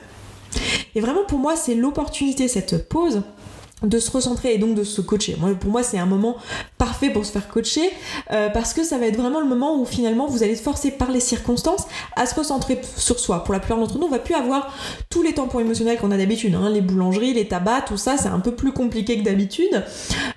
Et 0.96 1.02
vraiment 1.02 1.24
pour 1.24 1.40
moi 1.40 1.56
c'est 1.56 1.76
l'opportunité, 1.76 2.48
cette 2.48 2.88
pause, 2.90 3.22
de 3.84 4.00
se 4.00 4.12
recentrer 4.12 4.54
et 4.54 4.58
donc 4.58 4.76
de 4.76 4.84
se 4.84 5.02
coacher. 5.02 5.36
Moi, 5.40 5.52
pour 5.56 5.72
moi, 5.72 5.84
c'est 5.84 5.98
un 5.98 6.06
moment 6.06 6.38
parfait 6.78 7.10
pour 7.10 7.26
se 7.26 7.32
faire 7.32 7.48
coacher 7.48 7.90
euh, 8.32 8.50
parce 8.50 8.74
que 8.74 8.84
ça 8.84 8.98
va 8.98 9.08
être 9.08 9.18
vraiment 9.18 9.40
le 9.40 9.48
moment 9.48 9.80
où 9.80 9.86
finalement 9.86 10.28
vous 10.28 10.44
allez 10.44 10.54
être 10.54 10.62
forcé 10.62 10.92
par 10.92 11.12
les 11.12 11.20
circonstances 11.20 11.86
à 12.16 12.26
se 12.26 12.36
recentrer 12.36 12.80
sur 12.96 13.20
soi. 13.20 13.44
Pour 13.44 13.54
la 13.54 13.60
plupart 13.60 13.80
d'entre 13.80 13.98
nous, 13.98 14.06
on 14.06 14.12
va 14.12 14.20
plus 14.20 14.36
avoir 14.36 14.74
tous 15.10 15.24
les 15.24 15.34
tampons 15.34 15.60
émotionnels 15.60 15.98
qu'on 15.98 16.12
a 16.12 16.18
d'habitude. 16.18 16.54
Hein. 16.56 16.70
Les 16.70 16.82
boulangeries, 16.82 17.34
les 17.34 17.48
tabacs, 17.48 17.86
tout 17.86 17.98
ça, 17.98 18.18
c'est 18.18 18.30
un 18.30 18.40
peu 18.40 18.52
plus 18.52 18.72
compliqué 18.72 19.18
que 19.18 19.24
d'habitude. 19.24 19.84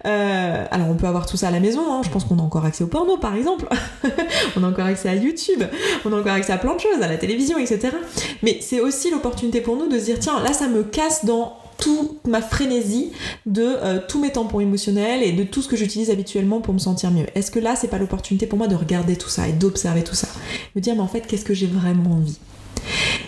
Euh, 0.06 0.64
alors, 0.70 0.88
on 0.88 0.94
peut 0.94 1.06
avoir 1.06 1.26
tout 1.26 1.36
ça 1.36 1.48
à 1.48 1.50
la 1.50 1.60
maison. 1.60 1.82
Hein. 1.90 2.00
Je 2.02 2.08
pense 2.08 2.24
qu'on 2.24 2.38
a 2.38 2.42
encore 2.42 2.64
accès 2.64 2.84
au 2.84 2.88
porno, 2.88 3.18
par 3.18 3.34
exemple. 3.34 3.68
on 4.56 4.64
a 4.64 4.68
encore 4.68 4.86
accès 4.86 5.08
à 5.08 5.14
YouTube. 5.14 5.62
On 6.04 6.12
a 6.12 6.18
encore 6.18 6.32
accès 6.32 6.52
à 6.52 6.58
plein 6.58 6.74
de 6.74 6.80
choses, 6.80 7.02
à 7.02 7.08
la 7.08 7.18
télévision, 7.18 7.58
etc. 7.58 7.90
Mais 8.42 8.58
c'est 8.60 8.80
aussi 8.80 9.10
l'opportunité 9.10 9.60
pour 9.60 9.76
nous 9.76 9.88
de 9.88 9.98
se 9.98 10.04
dire 10.04 10.18
tiens, 10.18 10.40
là, 10.40 10.52
ça 10.52 10.66
me 10.66 10.82
casse 10.82 11.24
dans 11.24 11.58
toute 11.78 12.26
ma 12.26 12.40
frénésie 12.40 13.12
de 13.46 13.62
euh, 13.62 14.00
tous 14.06 14.20
mes 14.20 14.30
tampons 14.30 14.60
émotionnels 14.60 15.22
et 15.22 15.32
de 15.32 15.44
tout 15.44 15.62
ce 15.62 15.68
que 15.68 15.76
j'utilise 15.76 16.10
habituellement 16.10 16.60
pour 16.60 16.74
me 16.74 16.78
sentir 16.78 17.10
mieux. 17.10 17.26
Est-ce 17.34 17.50
que 17.50 17.58
là, 17.58 17.76
c'est 17.76 17.88
pas 17.88 17.98
l'opportunité 17.98 18.46
pour 18.46 18.58
moi 18.58 18.68
de 18.68 18.74
regarder 18.74 19.16
tout 19.16 19.28
ça 19.28 19.48
et 19.48 19.52
d'observer 19.52 20.04
tout 20.04 20.14
ça? 20.14 20.28
Me 20.74 20.80
dire, 20.80 20.94
mais 20.94 21.02
en 21.02 21.08
fait, 21.08 21.26
qu'est-ce 21.26 21.44
que 21.44 21.54
j'ai 21.54 21.66
vraiment 21.66 22.12
envie? 22.12 22.38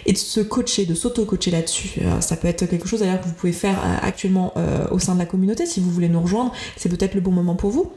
Et 0.04 0.12
de 0.12 0.18
se 0.18 0.40
coacher, 0.40 0.84
de 0.84 0.94
s'auto-coacher 0.94 1.50
là-dessus. 1.50 2.00
Euh, 2.02 2.20
ça 2.20 2.36
peut 2.36 2.48
être 2.48 2.66
quelque 2.66 2.86
chose 2.86 3.00
d'ailleurs 3.00 3.20
que 3.20 3.26
vous 3.26 3.34
pouvez 3.34 3.52
faire 3.52 3.78
euh, 3.78 3.96
actuellement 4.06 4.54
au 4.90 4.98
sein 4.98 5.14
de 5.14 5.18
la 5.18 5.26
communauté. 5.26 5.66
Si 5.66 5.80
vous 5.80 5.90
voulez 5.90 6.08
nous 6.08 6.20
rejoindre, 6.20 6.52
c'est 6.76 6.88
peut-être 6.88 7.14
le 7.14 7.20
bon 7.20 7.32
moment 7.32 7.54
pour 7.54 7.70
vous 7.70 7.90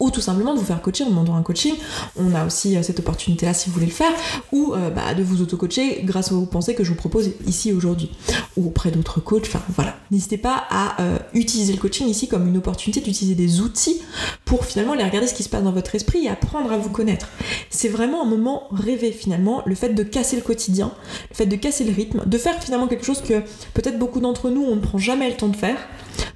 ou 0.00 0.10
tout 0.10 0.20
simplement 0.20 0.54
de 0.54 0.58
vous 0.58 0.64
faire 0.64 0.82
coacher 0.82 1.04
en 1.04 1.10
demandant 1.10 1.36
un 1.36 1.42
coaching. 1.42 1.74
On 2.16 2.34
a 2.34 2.44
aussi 2.44 2.76
euh, 2.76 2.82
cette 2.82 2.98
opportunité-là 2.98 3.54
si 3.54 3.68
vous 3.68 3.74
voulez 3.74 3.86
le 3.86 3.92
faire, 3.92 4.12
ou 4.52 4.74
euh, 4.74 4.90
bah, 4.90 5.14
de 5.14 5.22
vous 5.22 5.42
auto-coacher 5.42 6.02
grâce 6.04 6.32
aux 6.32 6.46
pensées 6.46 6.74
que 6.74 6.84
je 6.84 6.90
vous 6.90 6.96
propose 6.96 7.30
ici 7.46 7.72
aujourd'hui, 7.72 8.10
ou 8.56 8.66
auprès 8.66 8.90
d'autres 8.90 9.20
coachs. 9.20 9.46
Enfin 9.46 9.62
voilà, 9.74 9.96
n'hésitez 10.10 10.38
pas 10.38 10.64
à 10.70 11.00
euh, 11.00 11.18
utiliser 11.32 11.72
le 11.72 11.78
coaching 11.78 12.08
ici 12.08 12.28
comme 12.28 12.48
une 12.48 12.56
opportunité 12.56 13.00
d'utiliser 13.00 13.34
des 13.34 13.60
outils 13.60 14.00
pour 14.44 14.64
finalement 14.64 14.92
aller 14.92 15.04
regarder 15.04 15.26
ce 15.26 15.34
qui 15.34 15.42
se 15.42 15.48
passe 15.48 15.62
dans 15.62 15.72
votre 15.72 15.94
esprit 15.94 16.24
et 16.26 16.28
apprendre 16.28 16.72
à 16.72 16.76
vous 16.76 16.90
connaître. 16.90 17.28
C'est 17.70 17.88
vraiment 17.88 18.22
un 18.22 18.26
moment 18.26 18.64
rêvé 18.72 19.12
finalement, 19.12 19.62
le 19.66 19.74
fait 19.74 19.90
de 19.90 20.02
casser 20.02 20.36
le 20.36 20.42
quotidien, 20.42 20.92
le 21.30 21.36
fait 21.36 21.46
de 21.46 21.56
casser 21.56 21.84
le 21.84 21.92
rythme, 21.92 22.22
de 22.26 22.38
faire 22.38 22.62
finalement 22.62 22.88
quelque 22.88 23.04
chose 23.04 23.20
que 23.20 23.40
peut-être 23.74 23.98
beaucoup 23.98 24.20
d'entre 24.20 24.50
nous 24.50 24.62
on 24.62 24.76
ne 24.76 24.80
prend 24.80 24.98
jamais 24.98 25.30
le 25.30 25.36
temps 25.36 25.48
de 25.48 25.56
faire, 25.56 25.78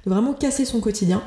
de 0.05 0.09
vraiment 0.09 0.33
casser 0.33 0.65
son 0.65 0.79
quotidien 0.79 1.21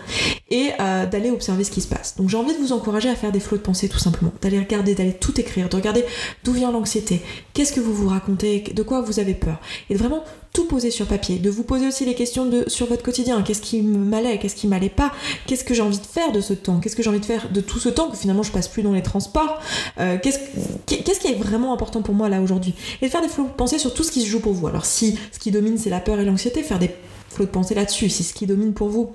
et 0.50 0.70
d'aller 1.10 1.30
observer 1.30 1.64
ce 1.64 1.70
qui 1.70 1.80
se 1.80 1.88
passe. 1.88 2.16
Donc 2.16 2.28
j'ai 2.28 2.36
envie 2.36 2.54
de 2.54 2.58
vous 2.58 2.72
encourager 2.72 3.08
à 3.08 3.14
faire 3.14 3.32
des 3.32 3.40
flots 3.40 3.56
de 3.56 3.62
pensée 3.62 3.88
tout 3.88 3.98
simplement, 3.98 4.32
d'aller 4.42 4.58
regarder, 4.58 4.94
d'aller 4.94 5.14
tout 5.14 5.38
écrire, 5.40 5.68
de 5.68 5.76
regarder 5.76 6.04
d'où 6.44 6.52
vient 6.52 6.70
l'anxiété, 6.70 7.22
qu'est-ce 7.54 7.72
que 7.72 7.80
vous 7.80 7.94
vous 7.94 8.08
racontez, 8.08 8.60
de 8.60 8.82
quoi 8.82 9.00
vous 9.00 9.18
avez 9.20 9.34
peur, 9.34 9.60
et 9.88 9.94
de 9.94 9.98
vraiment 9.98 10.24
tout 10.52 10.66
poser 10.66 10.90
sur 10.90 11.06
papier, 11.06 11.38
de 11.38 11.48
vous 11.48 11.62
poser 11.62 11.88
aussi 11.88 12.04
les 12.04 12.14
questions 12.14 12.50
sur 12.66 12.86
votre 12.86 13.02
quotidien, 13.02 13.42
qu'est-ce 13.42 13.62
qui 13.62 13.80
m'allait, 13.80 14.38
qu'est-ce 14.38 14.54
qui 14.54 14.66
m'allait 14.66 14.90
pas, 14.90 15.12
qu'est-ce 15.46 15.64
que 15.64 15.72
j'ai 15.72 15.80
envie 15.80 15.98
de 15.98 16.06
faire 16.06 16.32
de 16.32 16.42
ce 16.42 16.52
temps, 16.52 16.78
qu'est-ce 16.80 16.96
que 16.96 17.02
j'ai 17.02 17.08
envie 17.08 17.20
de 17.20 17.24
faire 17.24 17.50
de 17.50 17.60
tout 17.62 17.78
ce 17.78 17.88
temps 17.88 18.10
que 18.10 18.16
finalement 18.16 18.42
je 18.42 18.52
passe 18.52 18.68
plus 18.68 18.82
dans 18.82 18.92
les 18.92 19.02
transports, 19.02 19.60
euh, 19.98 20.18
qu'est-ce, 20.22 20.38
qu'est-ce 20.86 21.20
qui 21.20 21.28
est 21.28 21.36
vraiment 21.36 21.72
important 21.72 22.02
pour 22.02 22.14
moi 22.14 22.28
là 22.28 22.42
aujourd'hui, 22.42 22.74
et 23.00 23.06
de 23.06 23.10
faire 23.10 23.22
des 23.22 23.28
flots 23.28 23.44
de 23.44 23.50
pensée 23.50 23.78
sur 23.78 23.94
tout 23.94 24.02
ce 24.02 24.10
qui 24.10 24.20
se 24.20 24.26
joue 24.26 24.40
pour 24.40 24.52
vous. 24.52 24.66
Alors 24.66 24.84
si 24.84 25.18
ce 25.32 25.38
qui 25.38 25.50
domine 25.50 25.78
c'est 25.78 25.90
la 25.90 26.00
peur 26.00 26.20
et 26.20 26.24
l'anxiété, 26.26 26.62
faire 26.62 26.78
des 26.78 26.90
flots 27.32 27.46
de 27.46 27.50
pensée 27.50 27.74
là-dessus, 27.74 28.08
si 28.08 28.22
ce 28.22 28.34
qui 28.34 28.46
domine 28.46 28.74
pour 28.74 28.88
vous. 28.88 29.12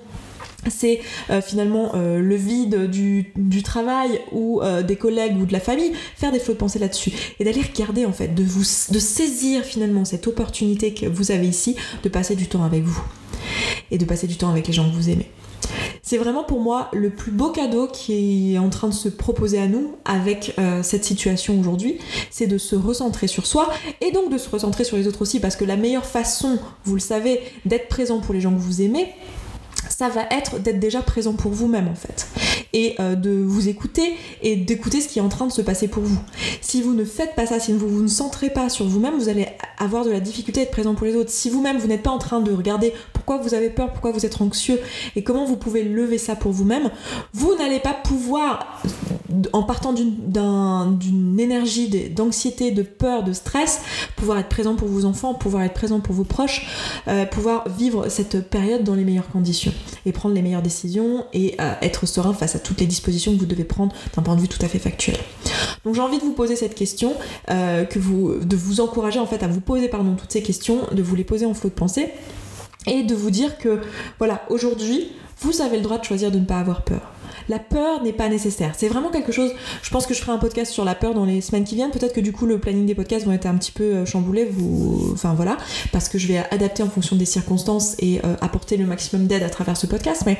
C'est 0.68 1.00
euh, 1.30 1.40
finalement 1.40 1.92
euh, 1.94 2.18
le 2.18 2.34
vide 2.34 2.90
du, 2.90 3.62
travail 3.62 4.20
ou 4.32 4.60
euh, 4.60 4.82
des 4.82 4.96
collègues 4.96 5.36
ou 5.40 5.46
de 5.46 5.52
la 5.52 5.60
famille, 5.60 5.92
faire 6.16 6.32
des 6.32 6.40
flots 6.40 6.54
de 6.54 6.58
pensée 6.58 6.78
là-dessus. 6.78 7.12
Et 7.38 7.44
d'aller 7.44 7.62
regarder 7.62 8.04
en 8.04 8.12
fait, 8.12 8.34
de, 8.34 8.42
vous, 8.42 8.62
de 8.90 8.98
saisir 8.98 9.62
finalement 9.64 10.04
cette 10.04 10.26
opportunité 10.26 10.94
que 10.94 11.06
vous 11.06 11.30
avez 11.30 11.46
ici 11.46 11.76
de 12.02 12.08
passer 12.08 12.34
du 12.34 12.46
temps 12.46 12.64
avec 12.64 12.82
vous. 12.82 13.00
Et 13.90 13.98
de 13.98 14.04
passer 14.04 14.26
du 14.26 14.36
temps 14.36 14.50
avec 14.50 14.66
les 14.66 14.72
gens 14.72 14.88
que 14.88 14.94
vous 14.94 15.08
aimez. 15.08 15.30
C'est 16.08 16.16
vraiment 16.16 16.42
pour 16.42 16.60
moi 16.60 16.88
le 16.94 17.10
plus 17.10 17.32
beau 17.32 17.50
cadeau 17.50 17.86
qui 17.86 18.54
est 18.54 18.58
en 18.58 18.70
train 18.70 18.88
de 18.88 18.94
se 18.94 19.10
proposer 19.10 19.58
à 19.58 19.66
nous 19.66 19.96
avec 20.06 20.56
cette 20.82 21.04
situation 21.04 21.60
aujourd'hui, 21.60 21.98
c'est 22.30 22.46
de 22.46 22.56
se 22.56 22.74
recentrer 22.76 23.26
sur 23.26 23.44
soi 23.44 23.68
et 24.00 24.10
donc 24.10 24.32
de 24.32 24.38
se 24.38 24.48
recentrer 24.48 24.84
sur 24.84 24.96
les 24.96 25.06
autres 25.06 25.20
aussi 25.20 25.38
parce 25.38 25.54
que 25.54 25.66
la 25.66 25.76
meilleure 25.76 26.06
façon, 26.06 26.58
vous 26.86 26.94
le 26.94 27.00
savez, 27.00 27.42
d'être 27.66 27.88
présent 27.88 28.20
pour 28.20 28.32
les 28.32 28.40
gens 28.40 28.54
que 28.54 28.58
vous 28.58 28.80
aimez, 28.80 29.12
ça 29.90 30.08
va 30.08 30.22
être 30.30 30.58
d'être 30.58 30.80
déjà 30.80 31.02
présent 31.02 31.34
pour 31.34 31.52
vous-même 31.52 31.88
en 31.88 31.94
fait. 31.94 32.26
Et 32.72 32.94
euh, 33.00 33.14
de 33.14 33.30
vous 33.30 33.68
écouter 33.68 34.14
et 34.40 34.56
d'écouter 34.56 35.02
ce 35.02 35.08
qui 35.08 35.18
est 35.18 35.22
en 35.22 35.28
train 35.28 35.46
de 35.46 35.52
se 35.52 35.60
passer 35.60 35.88
pour 35.88 36.04
vous. 36.04 36.20
Si 36.62 36.80
vous 36.80 36.94
ne 36.94 37.04
faites 37.04 37.34
pas 37.34 37.44
ça, 37.44 37.60
si 37.60 37.72
vous, 37.72 37.86
vous 37.86 38.02
ne 38.02 38.08
centrez 38.08 38.48
pas 38.48 38.70
sur 38.70 38.86
vous-même, 38.86 39.18
vous 39.18 39.28
allez 39.28 39.46
avoir 39.78 40.06
de 40.06 40.10
la 40.10 40.20
difficulté 40.20 40.60
à 40.60 40.62
être 40.62 40.70
présent 40.70 40.94
pour 40.94 41.06
les 41.06 41.16
autres. 41.16 41.30
Si 41.30 41.50
vous-même 41.50 41.76
vous 41.76 41.86
n'êtes 41.86 42.02
pas 42.02 42.10
en 42.10 42.18
train 42.18 42.40
de 42.40 42.52
regarder 42.52 42.94
pourquoi 43.28 43.46
vous 43.46 43.52
avez 43.52 43.68
peur, 43.68 43.92
pourquoi 43.92 44.10
vous 44.10 44.24
êtes 44.24 44.40
anxieux 44.40 44.80
et 45.14 45.22
comment 45.22 45.44
vous 45.44 45.56
pouvez 45.56 45.84
lever 45.84 46.16
ça 46.16 46.34
pour 46.34 46.50
vous-même, 46.50 46.90
vous, 47.34 47.54
n'allez 47.56 47.78
pas 47.78 47.92
pouvoir, 47.92 48.80
en 49.52 49.64
partant 49.64 49.92
d'une 49.92 51.36
énergie 51.38 51.90
d'anxiété, 52.08 52.70
de 52.70 52.80
peur, 52.80 53.24
de 53.24 53.34
stress, 53.34 53.82
pouvoir 54.16 54.38
être 54.38 54.48
présent 54.48 54.76
pour 54.76 54.88
vos 54.88 55.04
enfants, 55.04 55.34
pouvoir 55.34 55.64
être 55.64 55.74
présent 55.74 56.00
pour 56.00 56.14
vos 56.14 56.24
proches, 56.24 56.66
euh, 57.06 57.26
pouvoir 57.26 57.68
vivre 57.68 58.08
cette 58.08 58.48
période 58.48 58.82
dans 58.82 58.94
les 58.94 59.04
meilleures 59.04 59.28
conditions 59.28 59.74
et 60.06 60.12
prendre 60.12 60.34
les 60.34 60.40
meilleures 60.40 60.62
décisions 60.62 61.26
et 61.34 61.54
euh, 61.60 61.74
être 61.82 62.06
serein 62.06 62.32
face 62.32 62.54
à 62.54 62.60
toutes 62.60 62.80
les 62.80 62.86
dispositions 62.86 63.34
que 63.34 63.40
vous 63.40 63.44
devez 63.44 63.64
prendre 63.64 63.94
d'un 64.16 64.22
point 64.22 64.36
de 64.36 64.40
vue 64.40 64.48
tout 64.48 64.64
à 64.64 64.68
fait 64.68 64.78
factuel. 64.78 65.18
Donc 65.84 65.94
j'ai 65.94 66.00
envie 66.00 66.18
de 66.18 66.24
vous 66.24 66.32
poser 66.32 66.56
cette 66.56 66.74
question, 66.74 67.12
euh, 67.50 67.84
de 67.84 68.56
vous 68.56 68.80
encourager 68.80 69.18
en 69.18 69.26
fait 69.26 69.42
à 69.42 69.48
vous 69.48 69.60
poser 69.60 69.88
pardon 69.88 70.14
toutes 70.14 70.32
ces 70.32 70.42
questions, 70.42 70.78
de 70.92 71.02
vous 71.02 71.14
les 71.14 71.24
poser 71.24 71.44
en 71.44 71.52
flot 71.52 71.68
de 71.68 71.74
pensée 71.74 72.08
et 72.86 73.02
de 73.02 73.14
vous 73.14 73.30
dire 73.30 73.58
que 73.58 73.80
voilà 74.18 74.42
aujourd'hui 74.48 75.12
vous 75.40 75.60
avez 75.60 75.76
le 75.76 75.82
droit 75.82 75.98
de 75.98 76.04
choisir 76.04 76.30
de 76.30 76.38
ne 76.38 76.44
pas 76.44 76.58
avoir 76.58 76.82
peur 76.82 77.12
la 77.48 77.58
peur 77.58 78.02
n'est 78.02 78.12
pas 78.12 78.28
nécessaire. 78.28 78.72
C'est 78.76 78.88
vraiment 78.88 79.10
quelque 79.10 79.32
chose. 79.32 79.52
Je 79.82 79.90
pense 79.90 80.06
que 80.06 80.14
je 80.14 80.20
ferai 80.20 80.32
un 80.32 80.38
podcast 80.38 80.72
sur 80.72 80.84
la 80.84 80.94
peur 80.94 81.14
dans 81.14 81.24
les 81.24 81.40
semaines 81.40 81.64
qui 81.64 81.74
viennent. 81.74 81.90
Peut-être 81.90 82.14
que 82.14 82.20
du 82.20 82.32
coup 82.32 82.46
le 82.46 82.58
planning 82.58 82.86
des 82.86 82.94
podcasts 82.94 83.26
vont 83.26 83.32
être 83.32 83.46
un 83.46 83.56
petit 83.56 83.72
peu 83.72 83.84
euh, 83.84 84.06
chamboulé. 84.06 84.46
Vous, 84.50 85.10
enfin 85.12 85.34
voilà, 85.34 85.56
parce 85.92 86.08
que 86.08 86.18
je 86.18 86.28
vais 86.28 86.38
adapter 86.50 86.82
en 86.82 86.90
fonction 86.90 87.16
des 87.16 87.24
circonstances 87.24 87.94
et 87.98 88.20
euh, 88.24 88.36
apporter 88.40 88.76
le 88.76 88.86
maximum 88.86 89.26
d'aide 89.26 89.42
à 89.42 89.50
travers 89.50 89.76
ce 89.76 89.86
podcast. 89.86 90.22
Mais 90.26 90.38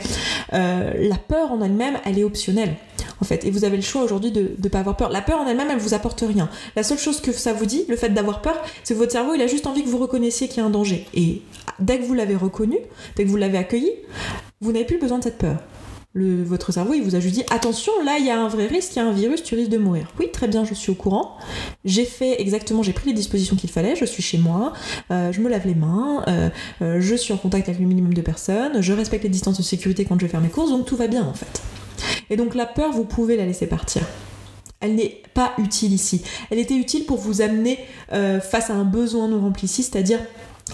euh, 0.52 0.92
la 1.08 1.16
peur 1.16 1.52
en 1.52 1.62
elle-même, 1.62 1.98
elle 2.04 2.18
est 2.18 2.24
optionnelle 2.24 2.76
en 3.20 3.24
fait. 3.24 3.44
Et 3.44 3.50
vous 3.50 3.64
avez 3.64 3.76
le 3.76 3.82
choix 3.82 4.02
aujourd'hui 4.02 4.30
de 4.30 4.52
ne 4.62 4.68
pas 4.68 4.80
avoir 4.80 4.96
peur. 4.96 5.10
La 5.10 5.22
peur 5.22 5.38
en 5.40 5.46
elle-même, 5.46 5.68
elle 5.70 5.78
vous 5.78 5.94
apporte 5.94 6.20
rien. 6.26 6.48
La 6.76 6.82
seule 6.82 6.98
chose 6.98 7.20
que 7.20 7.32
ça 7.32 7.52
vous 7.52 7.66
dit, 7.66 7.84
le 7.88 7.96
fait 7.96 8.10
d'avoir 8.10 8.42
peur, 8.42 8.56
c'est 8.84 8.94
que 8.94 8.98
votre 8.98 9.12
cerveau, 9.12 9.34
il 9.34 9.42
a 9.42 9.46
juste 9.46 9.66
envie 9.66 9.82
que 9.82 9.88
vous 9.88 9.98
reconnaissiez 9.98 10.48
qu'il 10.48 10.58
y 10.58 10.60
a 10.60 10.64
un 10.64 10.70
danger. 10.70 11.06
Et 11.14 11.42
dès 11.80 11.98
que 11.98 12.04
vous 12.04 12.14
l'avez 12.14 12.36
reconnu, 12.36 12.78
dès 13.16 13.24
que 13.24 13.28
vous 13.28 13.36
l'avez 13.36 13.58
accueilli, 13.58 13.90
vous 14.60 14.72
n'avez 14.72 14.84
plus 14.84 14.98
besoin 14.98 15.18
de 15.18 15.24
cette 15.24 15.38
peur 15.38 15.56
votre 16.14 16.72
cerveau, 16.72 16.94
il 16.94 17.02
vous 17.02 17.14
a 17.14 17.20
juste 17.20 17.34
dit 17.34 17.44
attention, 17.50 17.92
là 18.04 18.16
il 18.18 18.26
y 18.26 18.30
a 18.30 18.40
un 18.40 18.48
vrai 18.48 18.66
risque, 18.66 18.96
il 18.96 18.98
y 18.98 19.02
a 19.02 19.06
un 19.06 19.12
virus, 19.12 19.42
tu 19.42 19.54
risques 19.54 19.70
de 19.70 19.78
mourir. 19.78 20.08
Oui, 20.18 20.30
très 20.32 20.48
bien, 20.48 20.64
je 20.64 20.74
suis 20.74 20.90
au 20.90 20.94
courant. 20.94 21.36
J'ai 21.84 22.04
fait 22.04 22.40
exactement, 22.40 22.82
j'ai 22.82 22.92
pris 22.92 23.08
les 23.08 23.14
dispositions 23.14 23.56
qu'il 23.56 23.70
fallait, 23.70 23.94
je 23.94 24.04
suis 24.04 24.22
chez 24.22 24.38
moi, 24.38 24.72
euh, 25.10 25.32
je 25.32 25.40
me 25.40 25.48
lave 25.48 25.66
les 25.66 25.74
mains, 25.74 26.24
euh, 26.26 26.48
euh, 26.82 27.00
je 27.00 27.14
suis 27.14 27.32
en 27.32 27.36
contact 27.36 27.68
avec 27.68 27.80
le 27.80 27.86
minimum 27.86 28.14
de 28.14 28.22
personnes, 28.22 28.80
je 28.80 28.92
respecte 28.92 29.24
les 29.24 29.30
distances 29.30 29.58
de 29.58 29.62
sécurité 29.62 30.04
quand 30.04 30.18
je 30.18 30.26
vais 30.26 30.30
faire 30.30 30.40
mes 30.40 30.48
courses, 30.48 30.70
donc 30.70 30.86
tout 30.86 30.96
va 30.96 31.06
bien 31.06 31.24
en 31.24 31.34
fait. 31.34 31.62
Et 32.30 32.36
donc 32.36 32.54
la 32.54 32.66
peur, 32.66 32.92
vous 32.92 33.04
pouvez 33.04 33.36
la 33.36 33.44
laisser 33.44 33.66
partir. 33.66 34.02
Elle 34.80 34.94
n'est 34.94 35.22
pas 35.34 35.54
utile 35.58 35.92
ici. 35.92 36.22
Elle 36.50 36.60
était 36.60 36.76
utile 36.76 37.04
pour 37.04 37.18
vous 37.18 37.42
amener 37.42 37.80
face 38.08 38.70
à 38.70 38.74
un 38.74 38.84
besoin 38.84 39.26
non 39.26 39.40
rempli 39.40 39.64
ici, 39.64 39.82
c'est-à-dire 39.82 40.20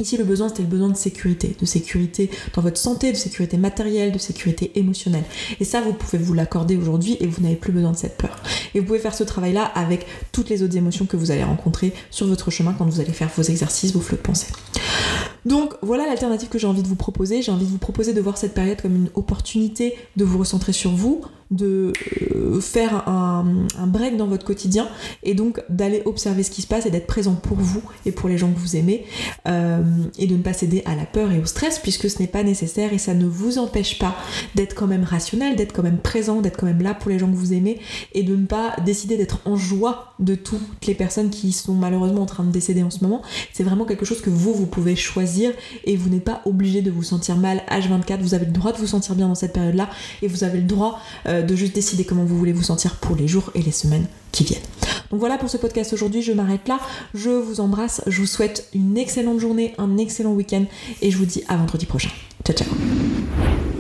Ici, 0.01 0.17
le 0.17 0.25
besoin, 0.25 0.49
c'était 0.49 0.63
le 0.63 0.69
besoin 0.69 0.89
de 0.89 0.97
sécurité, 0.97 1.57
de 1.59 1.67
sécurité 1.67 2.31
dans 2.55 2.63
votre 2.63 2.79
santé, 2.79 3.13
de 3.13 3.17
sécurité 3.17 3.57
matérielle, 3.57 4.13
de 4.13 4.19
sécurité 4.19 4.73
émotionnelle. 4.75 5.25
Et 5.61 5.65
ça, 5.65 5.81
vous 5.81 5.93
pouvez 5.93 6.19
vous 6.19 6.35
l'accorder 6.35 6.77
aujourd'hui 6.77 7.17
et 7.21 7.27
vous 7.27 7.43
n'avez 7.43 7.57
plus 7.57 7.73
besoin 7.73 7.93
de 7.93 7.97
cette 7.97 8.17
peur. 8.17 8.37
Et 8.75 8.81
vous 8.81 8.87
pouvez 8.87 8.99
faire 8.99 9.15
ce 9.15 9.25
travail-là 9.25 9.65
avec 9.65 10.07
toutes 10.33 10.49
les 10.51 10.63
autres 10.63 10.77
émotions 10.77 11.07
que 11.07 11.17
vous 11.17 11.31
allez 11.31 11.45
rencontrer 11.45 11.93
sur 12.11 12.27
votre 12.27 12.51
chemin 12.51 12.75
quand 12.77 12.87
vous 12.87 13.01
allez 13.01 13.13
faire 13.13 13.31
vos 13.37 13.43
exercices, 13.43 13.93
vos 13.93 14.01
flots 14.01 14.17
de 14.17 14.23
pensée. 14.23 14.49
Donc 15.45 15.75
voilà 15.83 16.07
l'alternative 16.07 16.49
que 16.49 16.59
j'ai 16.59 16.67
envie 16.67 16.83
de 16.83 16.89
vous 16.89 16.97
proposer. 16.97 17.43
J'ai 17.43 17.53
envie 17.53 17.67
de 17.67 17.71
vous 17.71 17.79
proposer 17.79 18.15
de 18.15 18.21
voir 18.21 18.39
cette 18.39 18.55
période 18.55 18.81
comme 18.81 18.97
une 18.97 19.11
opportunité 19.15 19.95
de 20.17 20.25
vous 20.25 20.39
recentrer 20.39 20.73
sur 20.73 20.91
vous, 20.91 21.23
de 21.51 21.93
euh, 22.35 22.61
faire 22.61 23.09
un, 23.09 23.45
break 23.87 24.17
dans 24.17 24.27
votre 24.27 24.45
quotidien 24.45 24.89
et 25.23 25.35
donc 25.35 25.63
d'aller 25.69 26.03
observer 26.05 26.43
ce 26.43 26.51
qui 26.51 26.63
se 26.63 26.67
passe 26.67 26.87
et 26.87 26.91
d'être 26.91 27.07
présent 27.07 27.35
pour 27.35 27.59
vous 27.59 27.83
et 28.07 28.13
pour 28.13 28.29
les 28.29 28.39
gens 28.39 28.51
que 28.51 28.59
vous 28.59 28.77
aimez 28.77 29.05
euh, 29.47 29.83
et 30.19 30.27
de 30.27 30.37
ne 30.37 30.43
pas 30.43 30.53
céder 30.53 30.83
à 30.87 30.95
la 30.95 31.05
peur 31.05 31.31
et 31.33 31.39
au 31.39 31.45
stress 31.45 31.79
puisque 31.79 32.09
ce 32.09 32.19
n'est 32.19 32.29
pas 32.29 32.43
nécessaire 32.43 32.93
et 32.93 32.99
ça 32.99 33.15
ne 33.15 33.27
vous 33.27 33.59
empêche 33.59 33.99
pas 33.99 34.15
d'être 34.55 34.75
quand 34.75 34.87
même 34.87 35.05
rationnel, 35.05 35.57
d'être 35.57 35.73
quand 35.73 35.83
même 35.83 35.99
présent, 35.99 36.41
d'être 36.41 36.59
quand 36.59 36.67
même 36.67 36.83
là 36.83 36.95
pour 36.95 37.11
les 37.11 37.19
gens 37.19 37.31
que 37.31 37.37
vous 37.37 37.53
aimez 37.53 37.81
et 38.15 38.23
de 38.23 38.35
ne 38.35 38.47
pas 38.47 38.75
décider 38.85 39.17
d'être 39.17 39.41
en 39.45 39.57
joie 39.57 40.15
de 40.19 40.35
toutes 40.35 40.87
les 40.87 40.95
personnes 40.95 41.31
qui 41.31 41.53
sont 41.53 41.75
malheureusement 41.75 42.23
en 42.23 42.27
train 42.27 42.45
de 42.45 42.51
décéder 42.51 42.83
en 42.83 42.91
ce 42.91 43.03
moment. 43.03 43.23
C'est 43.53 43.65
vraiment 43.65 43.85
quelque 43.85 44.05
chose 44.05 44.21
que 44.21 44.31
vous, 44.31 44.55
vous 44.55 44.67
pouvez 44.67 44.97
choisir 44.97 45.53
et 45.85 45.97
vous 45.97 46.09
n'êtes 46.09 46.25
pas 46.25 46.43
obligé 46.47 46.83
de 46.83 46.91
vous 46.91 47.03
sentir 47.03 47.37
mal 47.37 47.63
H24. 47.71 48.21
Vous 48.21 48.35
avez 48.35 48.47
le 48.47 48.53
droit 48.53 48.73
de 48.73 48.79
vous 48.79 48.87
sentir 48.87 49.15
bien 49.15 49.29
dans 49.29 49.35
cette 49.35 49.53
période-là 49.53 49.91
et 50.23 50.29
vous 50.29 50.45
avez 50.45 50.59
le 50.59 50.65
droit 50.65 51.01
euh, 51.27 51.43
de 51.45 51.55
juste 51.55 51.75
décider 51.75 52.05
comment 52.05 52.25
vous 52.25 52.37
voulez 52.37 52.53
vous 52.53 52.63
sentir 52.63 52.97
pour 52.97 53.17
les 53.17 53.29
jours 53.29 53.51
et 53.55 53.63
les 53.63 53.73
semaines 53.73 54.07
qui 54.33 54.45
viennent. 54.45 54.63
Donc 55.11 55.21
voilà 55.21 55.39
pour 55.39 55.49
ce 55.49 55.57
podcast 55.57 55.93
aujourd'hui, 55.93 56.23
je 56.23 56.33
m'arrête 56.33 56.67
là. 56.67 56.81
Je 57.15 57.31
vous 57.31 57.61
embrasse, 57.61 58.03
je 58.07 58.21
vous 58.21 58.27
souhaite 58.27 58.69
une 58.75 58.99
excellente 58.99 59.39
journée, 59.39 59.75
un 59.79 59.97
excellent 59.97 60.33
week-end 60.33 60.65
et 61.03 61.11
je 61.11 61.17
vous 61.17 61.27
dis 61.27 61.45
à 61.49 61.57
vendredi 61.57 61.87
prochain. 61.87 62.11
Ciao 62.45 62.57
ciao 62.57 63.54